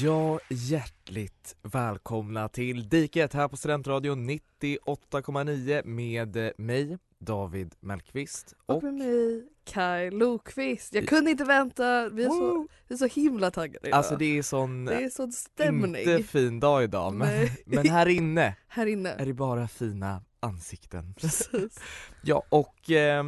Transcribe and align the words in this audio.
Ja, 0.00 0.38
hjärtligt 0.50 1.56
välkomna 1.62 2.48
till 2.48 2.88
Diket 2.88 3.32
här 3.32 3.48
på 3.48 3.56
Studentradion 3.56 4.30
98,9 4.30 5.86
med 5.86 6.52
mig, 6.58 6.98
David 7.24 7.74
Mellqvist 7.80 8.54
Och 8.66 8.76
och 8.76 8.82
med 8.82 8.94
mig, 8.94 9.44
Kai 9.64 10.10
Lokvist. 10.10 10.94
Jag 10.94 11.08
kunde 11.08 11.30
inte 11.30 11.44
vänta, 11.44 12.08
vi 12.08 12.24
är 12.24 12.28
så, 12.28 12.68
vi 12.88 12.94
är 12.94 12.98
så 12.98 13.06
himla 13.06 13.50
taggade 13.50 13.88
idag. 13.88 13.98
Alltså 13.98 14.16
det 14.16 14.38
är 14.38 14.42
sån 14.42 14.84
det 14.84 15.04
är 15.04 15.08
sån 15.08 15.32
stämning 15.32 15.96
inte 15.96 16.22
fin 16.22 16.60
dag 16.60 16.84
idag 16.84 17.14
men, 17.14 17.28
Nej. 17.28 17.62
men 17.66 17.88
här 17.88 18.08
inne 18.08 18.56
här 18.68 18.86
är 18.86 18.90
inne. 18.90 19.24
det 19.24 19.32
bara 19.32 19.68
fina 19.68 20.22
ansikten. 20.40 21.14
Precis. 21.18 21.80
Ja 22.22 22.42
och 22.48 22.90
eh, 22.90 23.24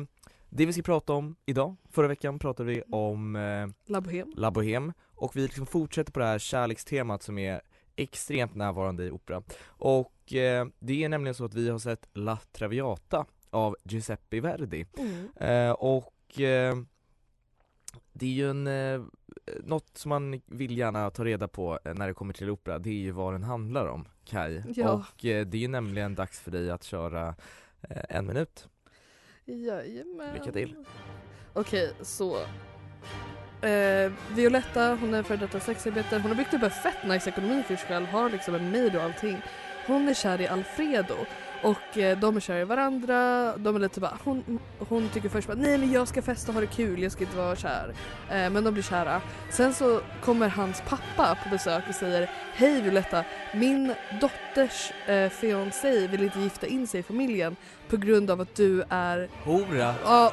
det 0.50 0.66
vi 0.66 0.72
ska 0.72 0.82
prata 0.82 1.12
om 1.12 1.36
idag, 1.46 1.76
förra 1.90 2.08
veckan 2.08 2.38
pratade 2.38 2.72
vi 2.72 2.82
om 2.82 3.36
eh, 3.36 3.66
La 4.36 4.50
Bohème 4.50 4.92
och 5.14 5.36
vi 5.36 5.42
liksom 5.42 5.66
fortsätter 5.66 6.12
på 6.12 6.20
det 6.20 6.26
här 6.26 6.38
kärlekstemat 6.38 7.22
som 7.22 7.38
är 7.38 7.60
extremt 7.96 8.54
närvarande 8.54 9.04
i 9.04 9.10
opera. 9.10 9.42
Och 9.66 10.32
eh, 10.34 10.66
det 10.78 11.04
är 11.04 11.08
nämligen 11.08 11.34
så 11.34 11.44
att 11.44 11.54
vi 11.54 11.70
har 11.70 11.78
sett 11.78 12.08
La 12.14 12.38
Traviata 12.52 13.26
av 13.56 13.76
Giuseppe 13.84 14.40
Verdi. 14.40 14.86
Mm. 14.98 15.28
Eh, 15.36 15.70
och 15.70 16.40
eh, 16.40 16.76
det 18.12 18.26
är 18.26 18.30
ju 18.30 18.50
en, 18.50 18.66
eh, 18.66 19.00
något 19.64 19.98
som 19.98 20.08
man 20.08 20.40
vill 20.46 20.78
gärna 20.78 21.10
ta 21.10 21.24
reda 21.24 21.48
på 21.48 21.78
eh, 21.84 21.94
när 21.94 22.08
det 22.08 22.14
kommer 22.14 22.34
till 22.34 22.50
opera, 22.50 22.78
det 22.78 22.90
är 22.90 22.94
ju 22.94 23.10
vad 23.10 23.34
den 23.34 23.42
handlar 23.42 23.86
om, 23.86 24.08
Kai. 24.24 24.62
Ja. 24.74 24.92
Och 24.92 25.24
eh, 25.24 25.46
det 25.46 25.56
är 25.56 25.60
ju 25.60 25.68
nämligen 25.68 26.14
dags 26.14 26.40
för 26.40 26.50
dig 26.50 26.70
att 26.70 26.82
köra 26.82 27.34
eh, 27.82 28.02
en 28.08 28.26
minut. 28.26 28.68
Jajamän. 29.44 30.34
Lycka 30.34 30.52
till. 30.52 30.84
Okej, 31.52 31.92
så. 32.02 32.36
Eh, 33.66 34.12
Violetta, 34.34 34.94
hon 34.94 35.14
är 35.14 35.22
före 35.22 35.36
detta 35.36 35.60
sexarbetare. 35.60 36.20
Hon 36.20 36.30
har 36.30 36.36
byggt 36.36 36.54
upp 36.54 36.62
en 36.62 36.70
fett 36.70 37.04
nice 37.06 37.30
ekonomi 37.30 37.62
för 37.62 37.76
sig 37.76 37.88
själv, 37.88 38.06
har 38.06 38.30
liksom 38.30 38.54
en 38.54 38.70
maid 38.70 38.96
och 38.96 39.02
allting. 39.02 39.42
Hon 39.86 40.08
är 40.08 40.14
kär 40.14 40.40
i 40.40 40.46
Alfredo 40.48 41.16
och 41.66 41.98
eh, 41.98 42.18
de 42.18 42.36
är 42.36 42.40
kära 42.40 42.60
i 42.60 42.64
varandra. 42.64 43.52
De 43.56 43.76
är 43.76 43.80
lite 43.80 44.00
bara, 44.00 44.18
hon, 44.24 44.58
hon 44.78 45.08
tycker 45.08 45.28
först 45.28 45.48
bara 45.48 45.56
nej 45.56 45.78
men 45.78 45.92
jag 45.92 46.08
ska 46.08 46.22
festa 46.22 46.48
och 46.50 46.54
ha 46.54 46.60
det 46.60 46.66
kul, 46.66 47.02
jag 47.02 47.12
ska 47.12 47.24
inte 47.24 47.36
vara 47.36 47.56
kär. 47.56 47.94
Eh, 48.30 48.50
men 48.50 48.64
de 48.64 48.74
blir 48.74 48.82
kära. 48.82 49.20
Sen 49.50 49.74
så 49.74 50.00
kommer 50.20 50.48
hans 50.48 50.82
pappa 50.88 51.38
på 51.44 51.50
besök 51.50 51.84
och 51.88 51.94
säger 51.94 52.30
Hej 52.54 52.80
Violetta, 52.80 53.24
min 53.54 53.94
dotters 54.20 54.92
eh, 55.06 55.28
fiancé 55.28 56.06
vill 56.06 56.22
inte 56.22 56.40
gifta 56.40 56.66
in 56.66 56.86
sig 56.86 57.00
i 57.00 57.02
familjen 57.02 57.56
på 57.88 57.96
grund 57.96 58.30
av 58.30 58.40
att 58.40 58.54
du 58.54 58.84
är 58.88 59.28
Hora! 59.44 59.94
Ja. 60.04 60.32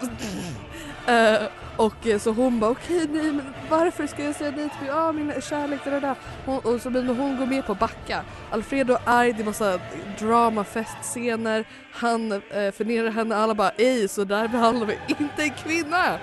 Eh, 1.08 1.48
och 1.78 2.08
så 2.20 2.32
hon 2.32 2.60
bara 2.60 2.72
okej 2.72 3.08
nej 3.12 3.32
men 3.32 3.54
varför 3.70 4.08
ska 4.08 4.24
jag 4.24 4.36
säga 4.36 4.52
nej 4.56 4.70
till 4.80 4.88
ja, 4.88 5.12
min 5.12 5.42
kärlek 5.42 5.80
det 5.84 6.00
där. 6.00 6.16
Hon, 6.46 6.60
och 6.60 6.82
så 6.82 6.90
men 6.90 7.08
hon 7.08 7.38
går 7.38 7.46
med 7.46 7.66
på 7.66 7.72
att 7.72 7.80
backa. 7.80 8.24
Alfredo 8.52 8.94
är 8.94 9.00
arg, 9.06 9.34
det 9.34 9.42
är 9.42 9.46
massa 9.46 9.80
drama, 10.20 10.64
festscener. 10.64 11.66
Han 11.92 12.32
eh, 12.32 12.72
förnedrar 12.72 13.12
henne, 13.12 13.36
alla 13.36 13.56
bara 13.56 13.70
ej 13.70 14.08
så 14.08 14.24
där 14.24 14.48
behandlar 14.48 14.88
vi 14.88 14.98
inte 15.08 15.44
en 15.44 15.54
kvinna. 15.54 16.14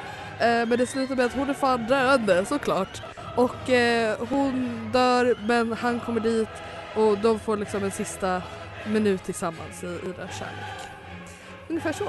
Eh, 0.41 0.67
men 0.67 0.79
det 0.79 0.87
slutar 0.87 1.17
med 1.17 1.27
att 1.27 1.35
hon 1.35 1.51
är 1.51 1.55
fan 1.55 1.87
döende 1.87 2.45
såklart. 2.45 3.03
Och 3.37 3.71
eh, 3.71 4.17
hon 4.29 4.91
dör 4.93 5.37
men 5.47 5.73
han 5.73 6.01
kommer 6.01 6.21
dit 6.21 6.49
och 6.95 7.19
de 7.19 7.39
får 7.39 7.57
liksom 7.57 7.85
en 7.85 7.91
sista 7.91 8.43
minut 8.87 9.25
tillsammans 9.25 9.85
i, 9.85 9.87
i 9.87 10.13
deras 10.17 10.39
kärlek. 10.39 10.89
Ungefär 11.69 11.93
så. 11.93 12.05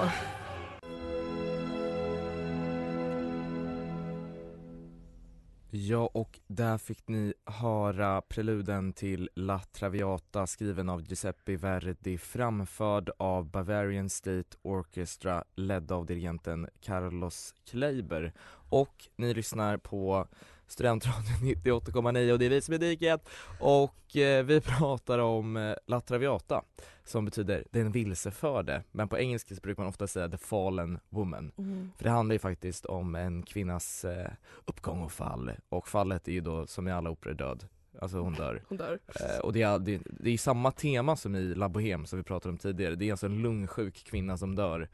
Ja, 5.73 6.09
och 6.13 6.39
där 6.47 6.77
fick 6.77 7.07
ni 7.07 7.33
höra 7.45 8.21
preluden 8.21 8.93
till 8.93 9.29
La 9.35 9.59
Traviata 9.59 10.47
skriven 10.47 10.89
av 10.89 11.01
Giuseppe 11.01 11.55
Verdi 11.57 12.17
framförd 12.17 13.09
av 13.17 13.49
Bavarian 13.51 14.09
State 14.09 14.57
Orchestra 14.61 15.43
ledd 15.55 15.91
av 15.91 16.05
dirigenten 16.05 16.67
Carlos 16.81 17.53
Kleiber. 17.65 18.33
Och 18.69 19.07
ni 19.15 19.33
lyssnar 19.33 19.77
på 19.77 20.27
Studentradion 20.71 21.23
98,9 21.41 22.31
och 22.31 22.39
det 22.39 22.45
är 22.45 22.49
vi 22.49 22.61
som 22.61 22.73
är 22.73 22.77
Diket. 22.77 23.29
Och 23.59 24.17
eh, 24.17 24.43
vi 24.43 24.61
pratar 24.79 25.19
om 25.19 25.57
eh, 25.57 25.73
La 25.87 26.01
Traviata 26.01 26.63
som 27.03 27.25
betyder 27.25 27.63
den 27.71 27.91
vilseförde. 27.91 28.83
Men 28.91 29.07
på 29.07 29.19
engelska 29.19 29.55
så 29.55 29.61
brukar 29.61 29.83
man 29.83 29.89
ofta 29.89 30.07
säga 30.07 30.29
the 30.29 30.37
fallen 30.37 30.99
woman. 31.09 31.51
För 31.97 32.03
det 32.03 32.09
handlar 32.09 32.33
ju 32.33 32.39
faktiskt 32.39 32.85
om 32.85 33.15
en 33.15 33.43
kvinnas 33.43 34.05
eh, 34.05 34.31
uppgång 34.65 35.01
och 35.01 35.11
fall. 35.11 35.51
Och 35.69 35.87
fallet 35.87 36.27
är 36.27 36.31
ju 36.31 36.41
då 36.41 36.67
som 36.67 36.87
i 36.87 36.91
alla 36.91 37.09
operor 37.09 37.33
död, 37.33 37.67
alltså 37.99 38.17
hon 38.17 38.33
dör. 38.33 38.63
Hon 38.69 38.77
dör. 38.77 38.99
Eh, 39.19 39.39
och 39.39 39.53
det 39.53 39.61
är, 39.61 39.79
det, 39.79 40.01
det 40.05 40.29
är 40.29 40.37
samma 40.37 40.71
tema 40.71 41.15
som 41.15 41.35
i 41.35 41.55
La 41.55 41.67
Bohème 41.67 42.05
som 42.05 42.17
vi 42.19 42.23
pratade 42.23 42.51
om 42.51 42.57
tidigare, 42.57 42.95
det 42.95 43.07
är 43.07 43.11
alltså 43.11 43.25
en 43.25 43.41
lungsjuk 43.41 44.03
kvinna 44.03 44.37
som 44.37 44.55
dör. 44.55 44.89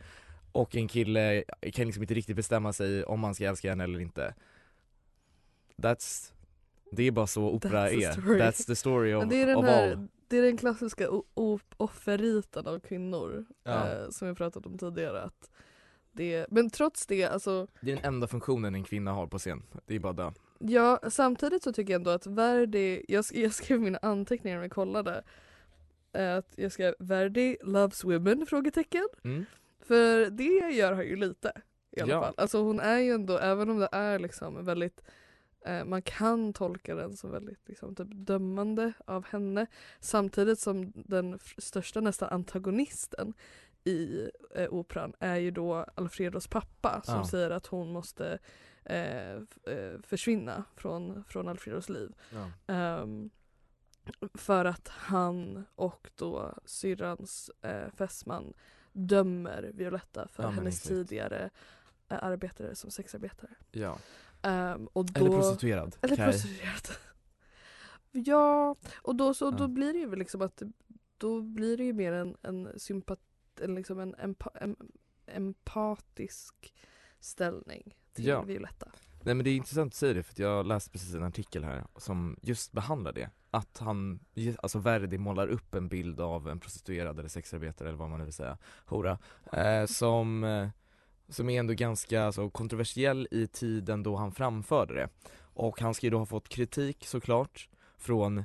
Och 0.52 0.76
en 0.76 0.88
kille 0.88 1.44
kan 1.74 1.86
liksom 1.86 2.04
inte 2.04 2.14
riktigt 2.14 2.36
bestämma 2.36 2.74
sig 2.74 3.04
om 3.04 3.24
han 3.24 3.36
ska 3.36 3.46
älska 3.46 3.70
henne 3.70 3.84
eller 3.84 4.00
inte. 4.00 4.34
That's, 5.82 6.32
det 6.92 7.04
är 7.04 7.12
bara 7.12 7.28
så 7.28 7.44
opera 7.50 7.88
That's 7.88 7.90
the 7.90 8.04
är, 8.04 8.12
story. 8.12 8.40
that's 8.42 8.66
the 8.68 8.76
story 8.76 9.14
of, 9.14 9.20
Men 9.22 9.30
det 9.30 9.42
är 9.42 9.46
den 9.48 9.56
of 9.58 9.66
här, 9.66 9.92
all. 9.92 10.08
det 10.28 10.38
är 10.38 10.42
den 10.42 10.58
klassiska 10.58 11.10
o- 11.12 11.26
o- 11.34 11.60
offerriten 11.78 12.68
av 12.68 12.80
kvinnor 12.80 13.46
Ja. 13.64 13.90
eh, 13.92 14.10
som 14.10 14.28
vi 14.28 14.34
pratat 14.36 14.66
om 14.66 14.78
tidigare. 14.78 15.22
Att 15.22 15.52
det, 16.12 16.46
men 16.50 16.70
trots 16.70 17.06
det, 17.08 17.24
alltså, 17.26 17.68
Det 17.82 17.92
är 17.92 17.96
den 17.96 18.06
enda 18.06 18.28
funktionen 18.28 18.76
en 18.76 18.84
kvinna 18.84 19.12
har 19.14 19.28
på 19.28 19.38
scen, 19.40 19.64
det 19.86 19.96
är 19.96 20.00
bara 20.00 20.14
dö. 20.14 20.32
ja, 20.60 21.00
samtidigt 21.10 21.64
så 21.64 21.74
tycker 21.74 21.94
jag 21.94 22.00
ändå 22.00 22.12
att 22.12 22.28
Verdi, 22.28 23.06
jag, 23.08 23.26
jag 23.34 23.54
skrev 23.54 23.82
mina 23.82 24.00
anteckningar 24.02 24.58
när 24.58 24.64
jag 24.64 24.72
kollade, 24.72 25.24
eh, 26.14 26.36
att 26.36 26.54
jag 26.56 26.72
skrev 26.72 26.96
Verdi 27.00 27.58
loves 27.64 28.04
women? 28.04 28.46
frågetecken. 28.46 29.08
Mm. 29.24 29.46
För 29.82 30.30
det 30.30 30.44
gör 30.74 30.94
han 30.94 31.06
ju 31.06 31.16
lite 31.16 31.52
i 31.92 32.02
alla 32.02 32.14
Ja. 32.14 32.22
fall. 32.22 32.34
Alltså 32.38 32.62
hon 32.62 32.80
är 32.80 32.98
ju 33.00 33.12
ändå, 33.12 33.38
även 33.38 33.70
om 33.70 33.80
det 33.80 33.90
är 33.92 34.20
liksom 34.20 34.66
väldigt 34.66 35.02
man 35.86 36.02
kan 36.02 36.54
tolka 36.54 36.96
den 36.96 37.18
som 37.18 37.32
väldigt 37.32 37.68
liksom, 37.68 37.96
typ, 37.96 38.08
dömande 38.12 38.94
av 39.06 39.26
henne 39.26 39.68
samtidigt 40.00 40.60
som 40.60 40.92
den 40.96 41.40
största 41.58 42.02
nästan 42.02 42.30
antagonisten 42.30 43.34
i 43.84 44.30
eh, 44.56 44.70
operan 44.74 45.14
är 45.20 45.36
ju 45.36 45.52
då 45.52 45.76
Alfredos 45.96 46.48
pappa 46.48 47.02
som 47.04 47.16
Ja. 47.16 47.28
säger 47.28 47.50
att 47.50 47.68
hon 47.68 47.92
måste 47.94 48.40
eh, 48.84 49.34
eh, 49.34 50.00
försvinna 50.04 50.64
från, 50.76 51.24
från 51.24 51.48
Alfredos 51.48 51.90
liv. 51.90 52.12
Ja. 52.34 52.74
Ehm, 52.74 53.30
för 54.34 54.66
att 54.66 54.88
han 54.88 55.66
och 55.76 56.10
då 56.16 56.54
syrrans 56.66 57.52
eh, 57.62 57.90
fästman 57.96 58.54
dömer 58.94 59.72
Violetta 59.74 60.28
för 60.28 60.44
Ja, 60.44 60.50
hennes 60.50 60.76
exakt. 60.76 60.90
tidigare 60.90 61.50
eh, 62.10 62.24
arbetare 62.24 62.76
som 62.76 62.92
sexarbetare. 62.92 63.52
ja. 63.72 63.98
Ehm, 64.42 64.88
och 64.94 65.06
då, 65.06 65.20
Eller 65.26 65.36
prostituerad. 65.36 65.96
Eller 66.02 66.16
Kaj. 66.16 66.32
prostituerad. 66.32 66.88
ja, 68.12 68.76
och 69.02 69.16
då, 69.16 69.34
så, 69.34 69.52
då 69.52 69.64
Ja. 69.64 69.68
blir 69.68 69.94
det 69.94 70.00
ju 70.00 70.16
liksom 70.16 70.42
att 70.42 70.62
då 71.18 71.42
blir 71.42 71.78
det 71.78 71.84
ju 71.84 71.94
mer 71.94 72.12
en, 72.14 72.36
en 72.42 72.80
sympat, 72.80 73.20
en, 73.62 73.76
liksom 73.76 74.00
en, 74.00 74.16
empa, 74.16 74.50
en 74.56 74.76
empatisk 75.26 76.74
ställning 77.20 77.96
till 78.14 78.26
Ja. 78.26 78.42
Violetta. 78.42 78.88
Nej 79.22 79.36
men 79.36 79.44
det 79.44 79.50
är 79.50 79.56
intressant 79.56 79.92
att 79.94 79.96
säga 79.98 80.14
det 80.14 80.24
för 80.24 80.34
att 80.34 80.40
jag 80.40 80.66
läste 80.66 80.92
precis 80.92 81.16
en 81.16 81.24
artikel 81.24 81.64
här 81.64 81.84
som 81.96 82.38
just 82.42 82.72
behandlar 82.72 83.14
det. 83.14 83.30
Att 83.52 83.78
han, 83.78 84.20
alltså 84.60 84.80
Verdi 84.80 85.18
målar 85.18 85.48
upp 85.48 85.76
en 85.76 85.88
bild 85.88 86.20
av 86.22 86.50
en 86.50 86.60
prostituerad 86.60 87.20
eller 87.20 87.30
sexarbetare 87.30 87.88
eller 87.90 87.98
vad 87.98 88.10
man 88.10 88.20
nu 88.20 88.26
vill 88.26 88.34
säga, 88.34 88.58
hora, 88.86 89.20
eh, 89.54 89.86
som 89.86 90.44
eh, 90.44 90.70
som 91.30 91.50
är 91.50 91.60
ändå 91.60 91.74
ganska 91.74 92.24
alltså, 92.24 92.50
kontroversiell 92.50 93.28
i 93.32 93.48
tiden 93.48 94.04
då 94.04 94.16
han 94.16 94.32
framförde 94.32 94.94
det. 94.94 95.10
Och 95.40 95.82
han 95.82 95.94
ska 95.94 96.06
ju 96.06 96.10
då 96.12 96.18
ha 96.18 96.26
fått 96.26 96.50
kritik 96.50 97.06
såklart 97.08 97.70
från 97.98 98.38
eh, 98.38 98.44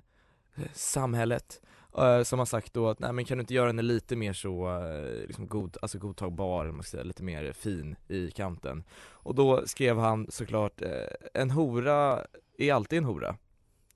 samhället 0.72 1.60
eh, 1.98 2.22
som 2.22 2.38
har 2.38 2.46
sagt 2.46 2.74
då 2.74 2.88
att 2.88 2.98
nej 2.98 3.12
men 3.12 3.24
kan 3.24 3.38
du 3.38 3.42
inte 3.42 3.54
göra 3.54 3.72
den 3.72 3.86
lite 3.86 4.16
mer 4.16 4.32
så 4.32 4.80
eh, 4.80 5.26
liksom 5.26 5.48
god, 5.48 5.76
alltså 5.82 5.98
godtagbar, 5.98 6.66
man 6.66 6.82
ska 6.82 6.90
säga, 6.90 7.02
lite 7.02 7.22
mer 7.22 7.52
fin 7.52 7.96
i 8.08 8.30
kanten. 8.30 8.84
Och 9.10 9.34
då 9.34 9.66
skrev 9.66 9.98
han 9.98 10.26
såklart, 10.30 10.82
en 11.34 11.50
hora 11.50 12.26
är 12.58 12.72
alltid 12.72 12.98
en 12.98 13.04
hora. 13.04 13.36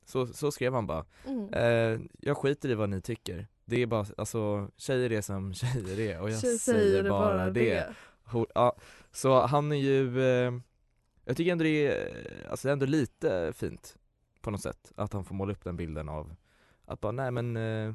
Så, 0.04 0.26
så 0.26 0.50
skrev 0.50 0.74
han 0.74 0.86
bara. 0.86 1.04
Mm. 1.26 2.08
Jag 2.20 2.36
skiter 2.36 2.68
i 2.68 2.74
vad 2.74 2.88
ni 2.88 3.00
tycker. 3.00 3.46
Det 3.64 3.82
är 3.82 3.86
bara, 3.86 4.06
alltså 4.16 4.68
tjejer 4.76 5.12
är 5.12 5.20
som 5.20 5.54
tjejer 5.54 6.00
är 6.00 6.20
och 6.20 6.30
jag 6.30 6.40
Tjej 6.40 6.58
säger, 6.58 7.10
bara 7.10 7.50
det. 7.50 7.80
Hor- 7.80 7.94
Ja, 8.55 8.76
så 9.12 9.46
han 9.46 9.73
är 9.73 9.76
ju, 9.76 10.23
eh, 10.23 10.55
jag 11.25 11.37
tycker 11.37 11.52
ändå 11.52 11.64
det 11.64 11.87
är, 11.87 12.44
eh, 12.44 12.50
alltså 12.50 12.69
det 12.69 12.70
är 12.70 12.73
ändå 12.73 12.87
lite 12.87 13.52
fint 13.56 13.96
på 14.40 14.50
något 14.50 14.62
sätt 14.62 14.93
att 14.96 15.12
han 15.12 15.25
får 15.25 15.34
måla 15.34 15.52
upp 15.52 15.64
den 15.64 15.76
bilden 15.76 16.08
av 16.08 16.34
att 16.84 17.00
bara 17.00 17.12
nej 17.12 17.31
men, 17.31 17.56
eh, 17.56 17.94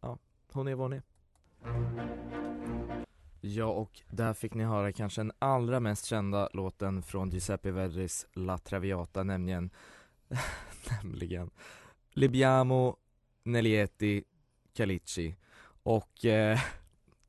ja, 0.00 0.18
hon 0.52 0.68
är 0.68 0.74
vad 0.74 0.84
hon 0.84 0.92
är. 0.92 1.02
Ja 3.40 3.66
och 3.66 4.00
där 4.10 4.34
fick 4.34 4.54
ni 4.54 4.64
höra 4.64 4.92
kanske 4.92 5.20
den 5.20 5.32
allra 5.38 5.80
mest 5.80 6.04
kända 6.04 6.48
låten 6.52 7.02
från 7.02 7.30
Giuseppe 7.30 7.70
Verdis 7.70 8.26
La 8.32 8.58
Traviata 8.58 9.22
nämligen, 9.22 9.70
nämligen 11.02 11.50
Libiamo 12.10 12.96
Nelieti 13.42 14.24
Calici 14.72 15.36
och 15.82 16.24
eh, 16.24 16.58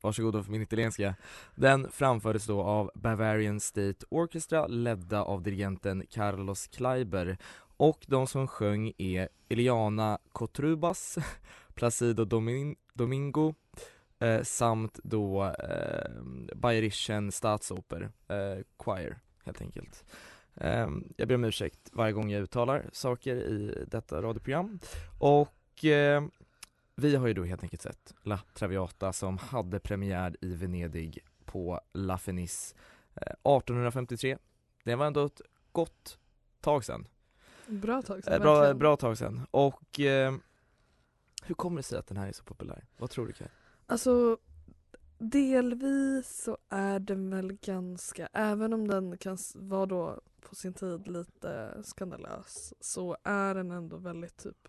varsågoda 0.02 0.44
för 0.44 0.52
min 0.52 0.62
italienska. 0.62 1.16
Den 1.56 1.92
framfördes 1.92 2.46
då 2.46 2.62
av 2.62 2.92
Bavarian 2.96 3.60
State 3.60 4.06
Orchestra 4.10 4.68
ledda 4.68 5.24
av 5.24 5.44
dirigenten 5.44 6.04
Carlos 6.10 6.68
Kleiber 6.68 7.38
och 7.78 8.06
de 8.08 8.28
som 8.28 8.48
sjöng 8.48 8.94
är 8.98 9.30
Eliana 9.50 10.20
Cotrubas, 10.32 11.18
Placido 11.74 12.26
Domin- 12.26 12.76
Domingo 12.94 13.54
eh, 14.20 14.42
samt 14.42 15.00
då 15.04 15.46
eh, 15.46 16.12
Bayerischen 16.56 17.32
Staatsoper 17.32 18.10
eh, 18.28 18.64
Choir 18.78 19.20
helt 19.46 19.62
enkelt. 19.62 20.06
Eh, 20.56 20.88
jag 21.18 21.28
ber 21.28 21.36
om 21.36 21.44
ursäkt 21.44 21.90
varje 21.94 22.14
gång 22.14 22.32
jag 22.32 22.42
uttalar 22.42 22.90
saker 22.94 23.36
i 23.36 23.86
detta 23.88 24.22
radioprogram 24.22 24.80
och 25.20 25.86
eh, 25.86 26.24
vi 27.00 27.16
har 27.16 27.28
ju 27.28 27.34
då 27.34 27.44
helt 27.44 27.64
enkelt 27.64 27.82
sett 27.82 28.14
La 28.24 28.40
Traviata 28.54 29.14
som 29.14 29.38
hade 29.38 29.80
premiär 29.80 30.36
i 30.42 30.56
Venedig 30.56 31.20
på 31.46 31.82
La 31.94 32.18
Fenice 32.18 32.76
eh, 33.16 33.22
1853. 33.58 34.38
Det 34.84 34.96
var 34.96 35.06
ändå 35.06 35.26
ett 35.26 35.42
gott 35.72 36.20
tag 36.62 36.86
sedan. 36.86 37.08
Bra 37.68 38.02
tag 38.02 38.24
sedan, 38.24 38.34
Eh, 38.34 38.40
bra, 38.40 38.54
verkligen. 38.54 38.78
bra 38.80 38.98
tag 38.98 39.18
sedan. 39.18 39.42
Och 39.52 40.00
eh, 40.00 40.36
hur 41.44 41.56
kommer 41.56 41.78
det 41.78 41.84
sig 41.84 42.00
att 42.00 42.08
den 42.08 42.18
här 42.18 42.28
är 42.28 42.32
så 42.32 42.44
populär? 42.44 42.86
Vad 42.98 43.10
tror 43.10 43.28
du 43.28 43.34
Kaj? 43.34 43.48
Alltså 43.86 44.38
delvis 45.18 46.42
så 46.44 46.58
är 46.70 47.00
den 47.00 47.30
väl 47.30 47.54
ganska, 47.54 48.30
även 48.34 48.74
om 48.74 48.88
den 48.88 49.18
kan 49.18 49.38
vara 49.56 49.86
då 49.86 50.22
på 50.42 50.56
sin 50.56 50.74
tid 50.74 51.08
lite 51.08 51.82
skandalös 51.84 52.74
så 52.80 53.18
är 53.24 53.56
den 53.56 53.72
ändå 53.72 53.98
väldigt 53.98 54.38
typ 54.38 54.68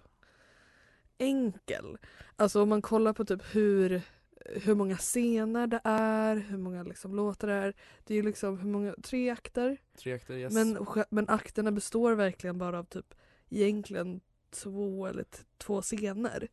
enkel. 1.21 1.99
Alltså 2.37 2.63
om 2.63 2.69
man 2.69 2.83
kollar 2.83 3.13
på 3.13 3.25
typ 3.25 3.43
hur, 3.55 4.03
hur 4.47 4.75
många 4.75 4.97
scener 4.97 5.67
det 5.67 5.81
är, 5.85 6.37
hur 6.37 6.59
många 6.59 6.83
liksom 6.83 7.15
låtar 7.15 7.49
det 7.49 7.55
är. 7.55 7.75
Det 8.05 8.15
är 8.15 8.17
ju 8.17 8.23
liksom 8.23 8.59
hur 8.59 8.69
många, 8.71 8.95
tre 9.03 9.31
akter. 9.31 9.77
Tre 9.99 10.13
akter, 10.13 10.35
yes. 10.35 10.53
Men, 10.53 10.87
men 11.11 11.29
akterna 11.29 11.73
består 11.73 12.13
verkligen 12.13 12.59
bara 12.59 12.79
av 12.79 12.85
typ 12.85 13.15
egentligen 13.49 14.21
två 14.51 15.07
eller 15.07 15.25
två 15.59 15.83
scener. 15.83 16.49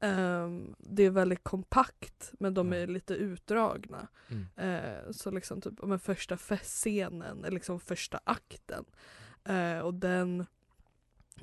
Ehm, 0.00 0.74
det 0.78 1.02
är 1.02 1.10
väldigt 1.10 1.44
kompakt 1.44 2.32
men 2.38 2.54
de 2.54 2.72
är 2.72 2.76
Mm. 2.82 2.90
lite 2.94 3.14
utdragna. 3.14 4.08
mm. 4.28 4.46
Eh, 4.56 5.10
så 5.10 5.30
liksom 5.30 5.60
typ 5.60 5.80
om 5.80 5.92
en 5.92 5.98
första 5.98 6.36
festscenen 6.36 7.44
är 7.44 7.50
liksom 7.50 7.80
första 7.80 8.20
akten. 8.24 8.84
Eh, 9.44 9.78
och 9.78 9.94
den 9.94 10.46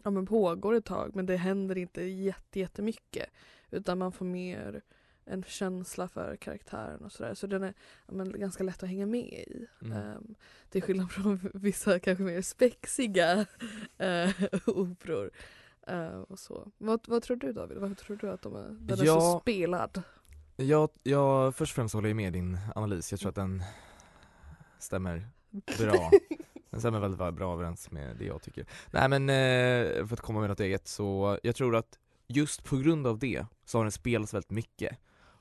ja, 0.03 0.09
men 0.11 0.25
pågår 0.25 0.73
ett 0.73 0.85
tag 0.85 1.15
men 1.15 1.25
det 1.25 1.37
händer 1.37 1.77
inte 1.77 2.03
jätte, 2.03 2.59
jättemycket. 2.59 3.29
Utan 3.71 3.97
man 3.97 4.11
får 4.11 4.25
mer 4.25 4.81
en 5.25 5.43
känsla 5.43 6.07
för 6.07 6.35
karaktären 6.35 7.05
och 7.05 7.11
sådär. 7.11 7.33
Så 7.33 7.47
den 7.47 7.63
är 7.63 7.73
ja, 8.07 8.13
men, 8.13 8.39
ganska 8.39 8.63
lätt 8.63 8.83
att 8.83 8.89
hänga 8.89 9.05
med 9.05 9.25
i. 9.33 9.67
Mm. 9.81 9.97
Um, 9.97 10.35
till 10.69 10.81
skillnad 10.83 11.11
från 11.11 11.49
vissa 11.53 11.99
kanske 11.99 12.23
mer 12.23 12.41
spexiga 12.41 13.45
eh, 13.97 14.29
operor. 14.65 15.31
Eh, 15.87 16.19
och 16.21 16.39
så. 16.39 16.71
Vad, 16.77 16.99
vad 17.07 17.23
tror 17.23 17.37
du 17.37 17.53
David? 17.53 17.77
Vad 17.77 17.97
tror 17.97 18.17
du 18.17 18.29
att 18.29 18.41
de 18.41 18.55
är, 18.55 18.69
den 18.69 18.99
är 18.99 19.05
Ja. 19.05 19.19
så 19.19 19.39
spelad? 19.39 20.01
Jag, 20.55 20.89
jag, 21.03 21.55
först 21.55 21.71
och 21.71 21.75
främst 21.75 21.93
håller 21.95 22.09
jag 22.09 22.15
med 22.15 22.33
din 22.33 22.57
analys, 22.75 23.11
jag 23.11 23.19
tror 23.19 23.29
att 23.29 23.35
den 23.35 23.63
stämmer 24.79 25.27
bra. 25.79 26.11
Den 26.75 26.81
stämmer 26.81 26.99
väldigt 26.99 27.35
bra 27.35 27.53
överens 27.53 27.91
med 27.91 28.15
det 28.17 28.25
jag 28.25 28.41
tycker. 28.41 28.65
Nej 28.91 29.09
men 29.09 29.29
eh, 29.29 30.05
för 30.05 30.13
att 30.13 30.21
komma 30.21 30.39
med 30.39 30.49
något 30.49 30.59
eget 30.59 30.87
så, 30.87 31.39
jag 31.43 31.55
tror 31.55 31.75
att 31.75 31.99
just 32.27 32.63
på 32.63 32.77
grund 32.77 33.07
av 33.07 33.19
det 33.19 33.45
så 33.65 33.77
har 33.77 33.83
den 33.85 33.91
spelats 33.91 34.33
väldigt 34.33 34.51
mycket. 34.51 34.97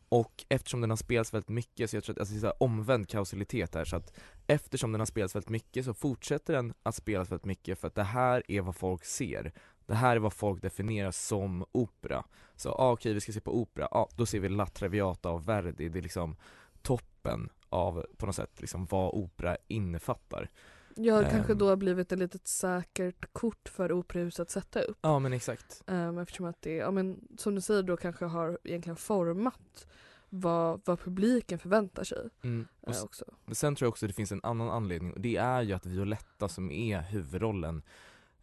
Och 0.09 0.45
eftersom 0.49 0.81
den 0.81 0.91
har 0.91 0.97
spelats 0.97 1.35
väldigt 1.35 1.49
mycket 1.49 1.91
så 1.91 1.97
jag 1.97 2.05
tror 2.05 2.15
att 2.15 2.19
alltså, 2.19 2.35
det 2.35 2.39
är 2.39 2.41
så 2.41 2.47
här 2.47 2.63
omvänd 2.63 3.09
kausalitet 3.09 3.75
här 3.75 3.85
så 3.85 3.97
att 3.97 4.13
eftersom 4.47 4.93
den 4.93 5.01
har 5.01 5.07
spelats 5.07 5.35
väldigt 5.35 5.51
mycket 5.51 5.85
så 5.85 5.95
fortsätter 5.95 6.53
den 6.55 6.75
att 6.83 6.95
spelas 6.95 7.31
väldigt 7.31 7.47
mycket 7.47 7.79
för 7.79 7.89
att 7.89 7.95
det 7.95 8.03
här 8.03 8.43
är 8.49 8.61
vad 8.61 8.77
folk 8.77 9.05
ser. 9.05 9.53
Det 9.87 9.95
här 9.95 10.17
är 10.17 10.21
vad 10.21 10.33
folk 10.33 10.63
definierar 10.63 11.11
som 11.11 11.65
opera. 11.73 12.25
Så 12.57 12.71
ah, 12.73 12.93
okej 12.93 13.15
vi 13.15 13.21
ska 13.21 13.33
se 13.33 13.41
på 13.41 13.61
opera, 13.61 13.87
ah, 13.91 14.09
då 14.17 14.27
ser 14.27 14.41
vi 14.41 14.49
La 14.49 14.67
Traviata 14.67 15.29
av 15.29 15.45
Verdi, 15.45 15.89
det 15.89 15.99
är 15.99 16.03
liksom 16.03 16.37
toppen 16.83 17.49
av 17.69 18.07
på 18.17 18.27
något 18.27 18.37
sätt 18.37 18.61
liksom 18.61 18.87
vad 18.87 19.15
opera 19.15 19.57
innefattar. 19.69 20.51
Jag 20.97 21.15
har 21.15 21.23
kanske 21.23 21.53
Ehm. 21.53 21.59
då 21.59 21.69
har 21.69 21.77
blivit 21.77 22.13
ett 22.13 22.19
litet 22.19 22.47
säkert 22.49 23.33
kort 23.33 23.69
för 23.69 23.93
operahuset 23.93 24.41
att 24.41 24.51
sätta 24.51 24.83
upp. 24.83 24.99
Ja 25.01 25.19
men 25.19 25.33
exakt. 25.33 25.83
Um, 25.87 26.19
eftersom 26.19 26.47
att 26.47 26.63
det, 26.63 26.75
ja, 26.75 26.91
men, 26.91 27.29
som 27.39 27.55
du 27.55 27.61
säger 27.61 27.83
då 27.83 27.97
kanske 27.97 28.25
har 28.25 28.59
egentligen 28.65 28.97
format 28.97 29.87
vad, 30.29 30.81
vad 30.85 31.01
publiken 31.01 31.59
förväntar 31.59 32.05
sig 32.05 32.29
Mm. 32.45 32.67
Och 32.81 32.89
eh, 32.89 32.95
s- 32.97 33.03
också. 33.05 33.25
Men 33.45 33.55
sen 33.55 33.75
tror 33.75 33.87
jag 33.87 33.91
också 33.91 34.07
det 34.07 34.13
finns 34.13 34.33
en 34.33 34.41
annan 34.43 34.71
anledning 34.71 35.13
och 35.13 35.21
det 35.21 35.37
är 35.37 35.63
ju 35.63 35.73
att 35.73 35.87
Violetta 35.87 36.49
som 36.49 36.71
är 36.71 37.01
huvudrollen 37.03 37.83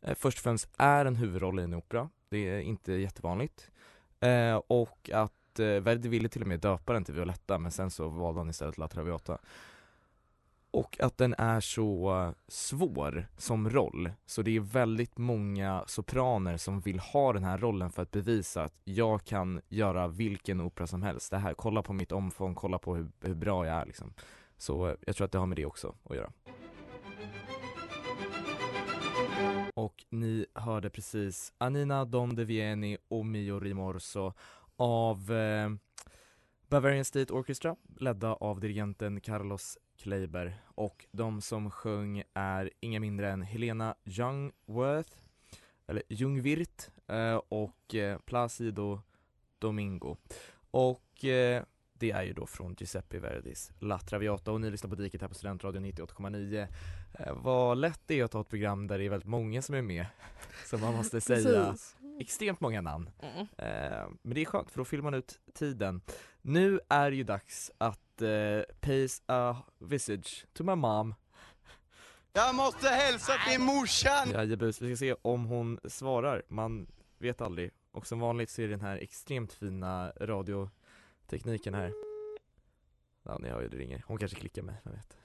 eh, 0.02 0.16
först 0.16 0.38
och 0.38 0.44
främst 0.44 0.70
är 0.78 1.06
en 1.06 1.16
huvudroll 1.16 1.60
i 1.60 1.64
en 1.64 1.74
opera, 1.74 2.10
det 2.30 2.38
är 2.50 2.60
inte 2.60 2.94
jättevanligt. 2.94 3.72
Eh, 4.20 4.56
och 4.68 5.10
att 5.14 5.60
eh, 5.60 5.66
Verdi 5.66 6.10
ville 6.10 6.30
till 6.30 6.42
och 6.42 6.48
med 6.48 6.60
döpa 6.60 6.94
den 6.94 7.04
till 7.06 7.14
Violetta 7.16 7.58
men 7.60 7.72
sen 7.72 7.92
så 7.92 8.10
valde 8.10 8.40
han 8.40 8.50
istället 8.50 8.78
La 8.78 8.88
Traviata. 8.88 9.38
Och 10.74 10.98
att 11.00 11.18
den 11.18 11.36
är 11.38 11.60
så 11.60 12.20
eh, 12.20 12.32
svår 12.48 13.28
som 13.38 13.70
roll, 13.70 14.12
så 14.26 14.42
det 14.42 14.56
är 14.56 14.60
väldigt 14.60 15.18
många 15.18 15.84
sopraner 15.88 16.58
som 16.58 16.80
vill 16.80 17.00
ha 17.00 17.34
den 17.34 17.44
här 17.44 17.58
rollen 17.58 17.92
för 17.92 18.02
att 18.02 18.12
bevisa 18.12 18.64
att 18.64 18.74
jag 18.84 19.24
kan 19.24 19.62
göra 19.70 20.08
vilken 20.08 20.62
opera 20.62 20.88
som 20.88 21.02
helst. 21.02 21.32
Det 21.32 21.38
här, 21.38 21.54
kolla 21.54 21.82
på 21.82 21.94
mitt 21.94 22.12
omfång, 22.12 22.56
kolla 22.56 22.78
på 22.80 22.96
hur, 22.96 23.12
hur 23.22 23.36
bra 23.36 23.66
jag 23.66 23.76
är 23.76 23.86
liksom. 23.86 24.14
Så 24.58 24.88
eh, 24.88 24.96
jag 25.06 25.16
tror 25.16 25.26
att 25.26 25.32
det 25.32 25.38
har 25.38 25.46
med 25.46 25.58
det 25.58 25.66
också 25.66 25.96
att 26.04 26.16
göra. 26.16 26.32
Och 29.74 30.06
ni 30.10 30.46
hörde 30.54 30.90
precis 30.90 31.54
Anina 31.58 32.06
Don 32.06 32.36
De 32.36 32.46
Vieni 32.46 32.98
och 33.08 33.26
Mio 33.26 33.60
Rimorso 33.60 34.34
av 34.76 35.32
eh, 35.32 35.70
Bavarian 36.68 37.06
State 37.06 37.34
Orchestra 37.34 37.76
ledda 38.00 38.34
av 38.34 38.60
dirigenten 38.60 39.22
Carlos 39.22 39.78
Kleiber. 40.02 40.62
Och 40.66 41.06
de 41.12 41.42
som 41.42 41.72
sjöng 41.72 42.24
är 42.34 42.70
inga 42.80 43.00
mindre 43.00 43.32
än 43.32 43.42
Helena 43.42 43.96
Jungwirth 44.04 45.18
eller 45.88 46.04
Jungwirth 46.10 46.90
eh, 47.08 47.36
och 47.50 47.96
eh, 47.96 48.18
Placido 48.18 49.02
Domingo. 49.60 50.18
Och 50.72 51.26
eh, 51.26 51.64
det 51.94 52.12
är 52.12 52.24
ju 52.24 52.34
då 52.34 52.46
från 52.46 52.76
Giuseppe 52.80 53.20
Verdis 53.20 53.72
La 53.80 54.00
Traviata. 54.00 54.52
Och 54.52 54.62
ni 54.62 54.72
lyssnar 54.72 54.90
på 54.90 54.96
Diket 54.96 55.22
här 55.22 55.28
på 55.28 55.34
Studentradion 55.34 55.86
98,9 55.86 56.68
eh, 57.14 57.34
Vad 57.36 57.78
lätt 57.78 58.02
det 58.06 58.20
är 58.20 58.24
att 58.24 58.34
ha 58.34 58.42
ett 58.42 58.50
program 58.50 58.88
där 58.88 58.98
det 58.98 59.06
är 59.06 59.10
väldigt 59.10 59.30
många 59.30 59.62
som 59.62 59.76
är 59.76 59.82
med 59.82 60.06
så 60.66 60.78
man 60.78 60.96
måste 60.96 61.22
säga. 61.22 61.76
Extremt 62.20 62.60
många 62.60 62.82
namn. 62.82 63.10
Mm. 63.22 63.48
Men 64.22 64.36
det 64.36 64.42
är 64.42 64.46
skönt 64.46 64.72
för 64.72 64.78
då 64.78 64.86
fyller 64.86 65.04
man 65.04 65.14
ut 65.14 65.40
tiden. 65.54 66.02
Nu 66.42 66.80
är 66.90 67.12
det 67.12 67.18
ju 67.18 67.24
dags 67.24 67.72
att 67.78 68.11
eh, 68.22 68.64
pays 68.80 69.22
a 69.28 69.56
visage 69.80 70.46
to 70.54 70.64
my 70.64 70.76
mom. 70.76 71.16
Jag 72.34 72.56
måste 72.56 72.88
hälsa 72.90 73.34
till 73.50 73.60
morsan! 73.62 74.32
Jajebus, 74.32 74.82
vi 74.82 74.96
ska 74.96 75.00
se 75.00 75.16
om 75.22 75.46
hon 75.46 75.80
svarar. 75.86 76.44
Man 76.48 76.88
vet 77.18 77.42
aldrig. 77.42 77.72
Och 77.92 78.08
som 78.08 78.20
vanligt 78.20 78.50
så 78.50 78.62
är 78.62 78.68
den 78.68 78.82
här 78.82 78.98
extremt 78.98 79.54
fina 79.54 80.12
radiotekniken 80.22 81.74
här. 81.74 81.94
Ja 83.24 83.38
ni 83.38 83.50
hör 83.50 83.62
ju 83.62 83.68
det 83.68 83.78
ringer, 83.78 84.04
hon 84.08 84.18
kanske 84.18 84.38
klickar 84.40 84.62
mig, 84.62 84.76
jag 84.84 84.92
vet 84.92 85.18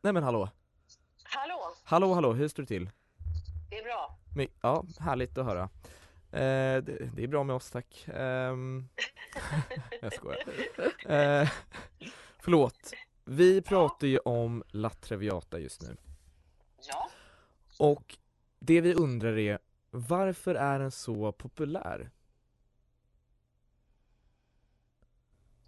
Nej 0.00 0.12
men 0.12 0.22
hallå, 0.22 0.48
Hallå, 1.22 1.72
hallå 1.84 2.14
hallå, 2.14 2.32
hur 2.32 2.48
står 2.48 2.62
det 2.62 2.66
till? 2.66 2.90
det 3.70 3.78
är 3.78 3.84
bra. 3.84 4.18
My- 4.36 4.48
ja, 4.60 4.84
härligt 5.00 5.38
att 5.38 5.44
höra 5.46 5.68
eh, 6.36 6.82
det, 6.82 7.10
det 7.14 7.22
är 7.22 7.26
bra 7.26 7.44
med 7.44 7.56
oss 7.56 7.70
tack. 7.70 8.08
Ehm, 8.14 8.88
Jag 10.00 10.12
skojar. 10.12 10.42
Eh, 11.12 11.48
Förlåt, 12.38 12.92
vi 13.24 13.62
pratar 13.62 14.06
ju 14.06 14.18
om 14.18 14.64
La 14.68 14.90
Traviata 14.90 15.58
just 15.58 15.82
nu. 15.82 15.96
Ja, 16.88 17.10
och 17.78 18.18
det 18.58 18.80
vi 18.80 18.94
undrar 18.94 19.38
är 19.38 19.58
varför 19.90 20.54
är 20.54 20.78
den 20.78 20.90
så 20.90 21.32
populär? 21.32 22.10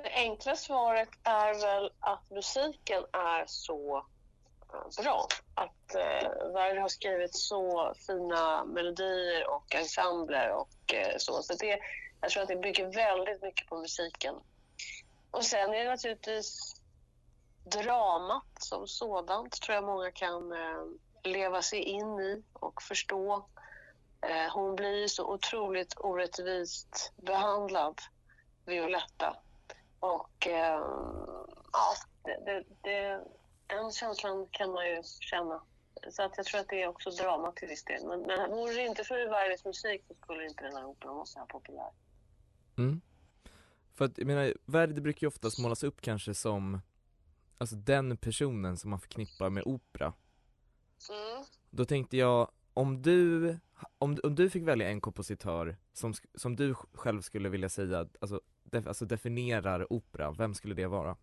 det 0.02 0.14
enkla 0.14 0.56
svaret 0.56 1.08
är 1.22 1.54
väl 1.60 1.90
att 2.00 2.30
musiken 2.30 3.02
är 3.12 3.44
så 3.46 3.96
eh, 3.96 4.04
bra. 5.02 5.26
Att 5.54 5.94
eh, 5.94 6.52
Verdi 6.52 6.80
har 6.80 6.88
skrivit 6.88 7.34
så 7.34 7.92
fina 8.06 8.64
melodier 8.64 9.50
och 9.50 9.74
ensembler 9.74 10.50
och 10.50 10.94
eh, 10.94 11.14
så. 11.18 11.42
Så 11.42 11.54
det, 11.54 11.78
jag 12.20 12.30
tror 12.30 12.42
att 12.42 12.48
det 12.48 12.56
bygger 12.56 12.92
väldigt 12.92 13.42
mycket 13.42 13.68
på 13.68 13.78
musiken. 13.78 14.34
Och 15.30 15.44
sen 15.44 15.74
är 15.74 15.84
det 15.84 15.90
naturligtvis 15.90 16.80
dramat 17.64 18.46
som 18.58 18.86
sådant 18.86 19.60
tror 19.62 19.74
jag 19.74 19.84
många 19.84 20.10
kan 20.10 20.52
eh, 20.52 20.84
leva 21.22 21.62
sig 21.62 21.82
in 21.82 22.20
i 22.20 22.42
och 22.52 22.82
förstå. 22.82 23.46
Eh, 24.20 24.52
hon 24.54 24.76
blir 24.76 25.00
ju 25.00 25.08
så 25.08 25.32
otroligt 25.34 25.94
orättvist 25.96 27.12
behandlad, 27.16 28.00
Violetta. 28.66 29.36
Och 30.00 30.46
eh, 30.46 30.82
ja, 31.72 31.94
det, 32.24 32.40
det, 32.44 32.64
det, 32.82 33.24
den 33.68 33.92
känslan 33.92 34.46
kan 34.50 34.70
man 34.72 34.86
ju 34.86 35.02
känna. 35.20 35.62
Så 36.10 36.22
att 36.22 36.36
jag 36.36 36.46
tror 36.46 36.60
att 36.60 36.68
det 36.68 36.82
är 36.82 36.88
också 36.88 37.10
drama 37.10 37.52
till 37.52 37.68
viss 37.68 37.84
del. 37.84 38.06
Men, 38.06 38.20
men 38.20 38.50
vore 38.50 38.72
det 38.72 38.86
inte 38.86 39.04
för 39.04 39.28
Verdis 39.30 39.64
musik 39.64 40.04
så 40.08 40.14
skulle 40.14 40.44
inte 40.44 40.64
den 40.64 40.76
här 40.76 40.84
operan 40.84 41.14
vara 41.14 41.26
så 41.26 41.38
här 41.38 41.46
populär. 41.46 41.90
Mm. 42.78 43.00
För 43.94 44.04
att 44.04 44.18
jag 44.18 44.26
menar, 44.26 44.54
Verdi 44.64 45.00
brukar 45.00 45.24
ju 45.24 45.28
ofta 45.28 45.48
målas 45.62 45.82
upp 45.82 46.00
kanske 46.00 46.34
som 46.34 46.80
Alltså 47.58 47.76
den 47.76 48.16
personen 48.16 48.76
som 48.76 48.90
man 48.90 49.00
förknippar 49.00 49.50
med 49.50 49.62
opera 49.66 50.12
Mm. 51.10 51.44
Då 51.70 51.84
tänkte 51.84 52.16
jag, 52.16 52.50
om 52.74 53.02
du, 53.02 53.48
om, 53.98 54.18
om 54.22 54.34
du 54.34 54.50
fick 54.50 54.62
välja 54.62 54.88
en 54.88 55.00
kompositör 55.00 55.76
som, 55.92 56.14
som 56.34 56.56
du 56.56 56.74
själv 56.74 57.20
skulle 57.20 57.48
vilja 57.48 57.68
säga, 57.68 58.08
alltså, 58.20 58.40
def, 58.62 58.86
alltså 58.86 59.04
definierar 59.04 59.92
opera, 59.92 60.30
vem 60.30 60.54
skulle 60.54 60.74
det 60.74 60.86
vara? 60.86 61.16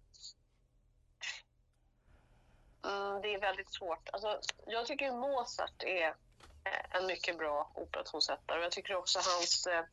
Mm, 2.83 3.21
det 3.21 3.27
är 3.27 3.33
väldigt 3.45 3.73
svårt. 3.73 4.09
Alltså, 4.13 4.39
jag 4.67 4.85
tycker 4.85 5.11
Mozart 5.11 5.83
är 5.83 6.07
eh, 6.63 6.97
en 6.97 7.05
mycket 7.05 7.37
bra 7.37 7.71
operatonsättare. 7.75 8.57
Och 8.57 8.65
Jag 8.65 8.71
tycker 8.71 8.95
också 8.95 9.19
hans 9.19 9.67
eh, 9.67 9.83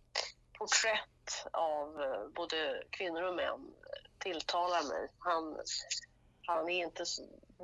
porträtt 0.59 1.47
av 1.53 2.03
eh, 2.03 2.29
både 2.29 2.83
kvinnor 2.91 3.23
och 3.23 3.35
män 3.35 3.75
tilltalar 4.19 4.83
mig. 4.89 5.09
Han, 5.19 5.57
han 6.47 6.69
är 6.69 6.85
inte 6.85 7.05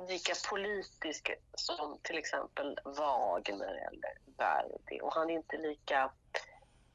lika 0.07 0.33
politisk 0.49 1.31
som 1.55 1.99
till 2.03 2.17
exempel 2.17 2.79
Wagner 2.83 3.87
eller 3.87 4.17
Verdi. 4.37 4.99
Och 5.01 5.13
han 5.13 5.29
är 5.29 5.33
inte 5.33 5.57
lika 5.57 6.11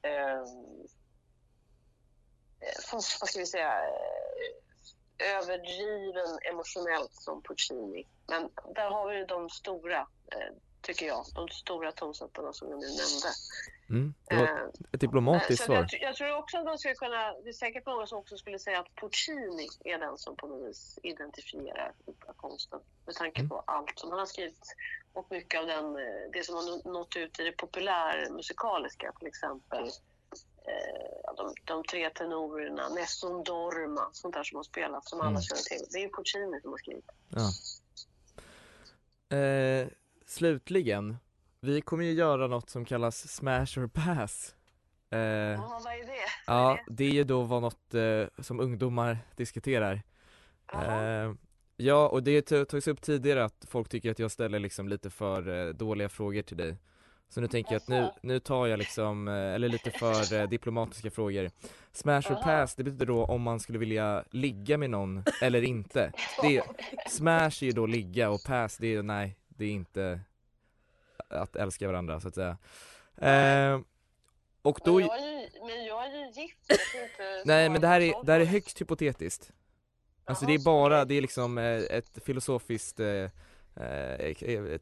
ehm, 0.03 0.87
eh, 2.61 2.93
vad 2.93 3.03
ska 3.03 3.39
vi 3.41 3.47
säga, 3.47 3.73
överdriven 5.19 6.39
emotionellt 6.51 7.13
som 7.13 7.43
Puccini. 7.43 8.07
Men 8.27 8.51
där 8.75 8.91
har 8.91 9.11
vi 9.11 9.25
de 9.25 9.51
stora, 9.51 9.99
eh, 10.33 10.55
tycker 10.83 11.07
jag, 11.07 11.25
de 11.35 11.49
stora 11.49 11.93
tonsättarna 11.93 12.53
som 12.53 12.71
jag 12.71 12.79
nu 12.81 12.87
nämnde. 12.87 13.29
Mm. 13.91 14.15
Det 14.29 14.37
var 14.37 14.43
Eh, 14.43 14.69
ett 14.93 15.01
diplomatiskt 15.01 15.59
så 15.63 15.67
svar. 15.67 15.75
jag, 15.77 15.89
jag 16.03 16.17
tror 16.17 16.37
också 16.37 16.59
att 16.59 16.65
man 16.65 16.79
skulle 16.79 16.95
kunna, 16.95 17.33
det 17.33 17.49
är 17.49 17.53
säkert 17.53 17.87
många 17.87 18.07
som 18.07 18.19
också 18.19 18.37
skulle 18.37 18.59
säga 18.59 18.81
att 18.81 18.95
Puccini 19.01 19.69
är 19.85 19.99
den 19.99 20.19
som 20.19 20.37
på 20.37 20.47
något 20.47 20.69
vis 20.71 20.99
identifierar 21.03 21.93
operakonsten 22.05 22.81
med 23.07 23.15
tanke 23.15 23.41
Mm. 23.41 23.49
på 23.49 23.63
allt 23.67 23.99
som 23.99 24.11
han 24.11 24.19
har 24.19 24.27
skrivit 24.27 24.75
och 25.13 25.27
mycket 25.31 25.61
av 25.61 25.67
den, 25.67 25.85
eh, 25.97 26.31
det 26.33 26.45
som 26.47 26.55
har 26.55 26.63
nå- 26.63 26.93
nått 26.93 27.17
ut 27.17 27.41
i 27.41 27.43
det 27.45 27.53
populärmusikaliska, 27.53 29.13
till 29.19 29.29
exempel 29.29 29.85
eh, 30.67 31.35
de, 31.37 31.55
de 31.65 31.85
tre 31.85 32.11
tenorerna, 32.11 32.89
Nessun 32.89 33.45
Dorma, 33.45 34.09
sånt 34.13 34.35
där 34.35 34.43
som 34.45 34.57
har 34.57 34.63
spelat 34.65 35.09
som 35.09 35.21
alla 35.21 35.29
Mm. 35.31 35.43
känner 35.43 35.63
till. 35.63 35.87
Det 35.91 35.99
är 35.99 36.03
ju 36.03 36.11
Puccini 36.11 36.61
som 36.61 36.71
har 36.71 36.79
skrivit. 36.79 37.05
Ja. 37.29 37.51
Eh, 39.29 39.89
slutligen, 40.27 41.17
vi 41.61 41.81
kommer 41.81 42.05
ju 42.05 42.13
göra 42.13 42.47
något 42.47 42.71
som 42.71 42.85
kallas 42.85 43.29
smash 43.29 43.79
or 43.79 43.87
pass 43.87 44.55
eh, 45.11 45.19
Ja, 45.19 45.81
vad 45.85 45.93
är 45.93 46.07
det? 46.07 46.13
Ja, 46.47 46.79
det? 46.87 47.05
är 47.05 47.11
ju 47.11 47.25
då 47.25 47.43
vad 47.43 47.63
något 47.63 47.95
eh, 47.95 48.43
som 48.43 48.61
ungdomar 48.61 49.19
diskuterar 49.37 50.03
eh, 50.73 51.33
Ja, 51.77 52.09
och 52.09 52.23
det 52.23 52.43
togs 52.43 52.89
upp 52.89 53.03
tidigare 53.03 53.45
att 53.45 53.65
folk 53.69 53.89
tycker 53.89 54.11
att 54.11 54.19
jag 54.19 54.31
ställer 54.31 54.59
liksom 54.59 54.89
lite 54.89 55.11
för 55.11 55.67
eh, 55.69 55.75
dåliga 55.75 56.09
frågor 56.09 56.43
till 56.43 56.57
dig 56.57 56.77
Så 57.35 57.41
nu 57.41 57.49
tänker 57.49 57.73
jag 57.73 57.81
att 57.81 57.89
nu, 57.89 57.97
Jaså? 57.97 58.19
nu 58.21 58.39
tar 58.39 58.67
jag 58.67 58.79
liksom, 58.79 59.29
eh, 59.29 59.35
eller 59.35 59.69
lite 59.69 59.91
för 59.91 60.35
eh, 60.35 60.49
diplomatiska 60.49 61.11
frågor 61.11 61.51
Smash 61.93 62.33
or 62.33 62.43
pass, 62.43 62.75
det 62.75 62.85
betyder 62.85 63.07
då 63.07 63.25
om 63.25 63.43
man 63.43 63.61
skulle 63.61 63.79
vilja 63.79 64.25
ligga 64.31 64.79
med 64.79 64.91
någon 64.91 65.25
eller 65.43 65.63
inte 65.63 66.13
det, 66.43 66.63
Smash 67.09 67.63
är 67.63 67.65
ju 67.65 67.73
då 67.73 67.87
ligga 67.87 68.31
och 68.31 68.45
pass 68.47 68.77
det 68.77 68.95
är 68.95 69.03
nej, 69.03 69.37
det 69.49 69.65
är 69.65 69.71
inte 69.71 70.21
att 71.29 71.57
älska 71.57 71.87
varandra 71.87 72.21
så 72.21 72.29
att 72.29 72.35
säga 72.35 72.57
eh, 73.17 73.81
Och 74.63 74.81
då 74.85 74.95
men, 74.95 75.07
jag 75.07 75.19
är 75.19 75.41
ju, 75.41 75.49
men 75.67 75.85
jag 75.85 76.07
är 76.07 76.11
ju 76.11 76.43
gift. 76.43 76.71
Inte 76.71 77.43
Nej 77.45 77.69
men 77.69 77.81
det 77.81 77.89
här 77.89 78.01
är, 78.01 78.25
det 78.25 78.33
här 78.33 78.41
är 78.41 78.45
högst 78.45 78.81
hypotetiskt 78.81 79.53
Alltså 80.25 80.47
det 80.47 80.55
är 80.55 80.65
bara, 80.65 81.05
det 81.05 81.15
är 81.15 81.21
liksom 81.21 81.59
eh, 81.59 81.83
ett 81.91 82.19
filosofiskt 82.25 83.01
eh, 83.01 83.29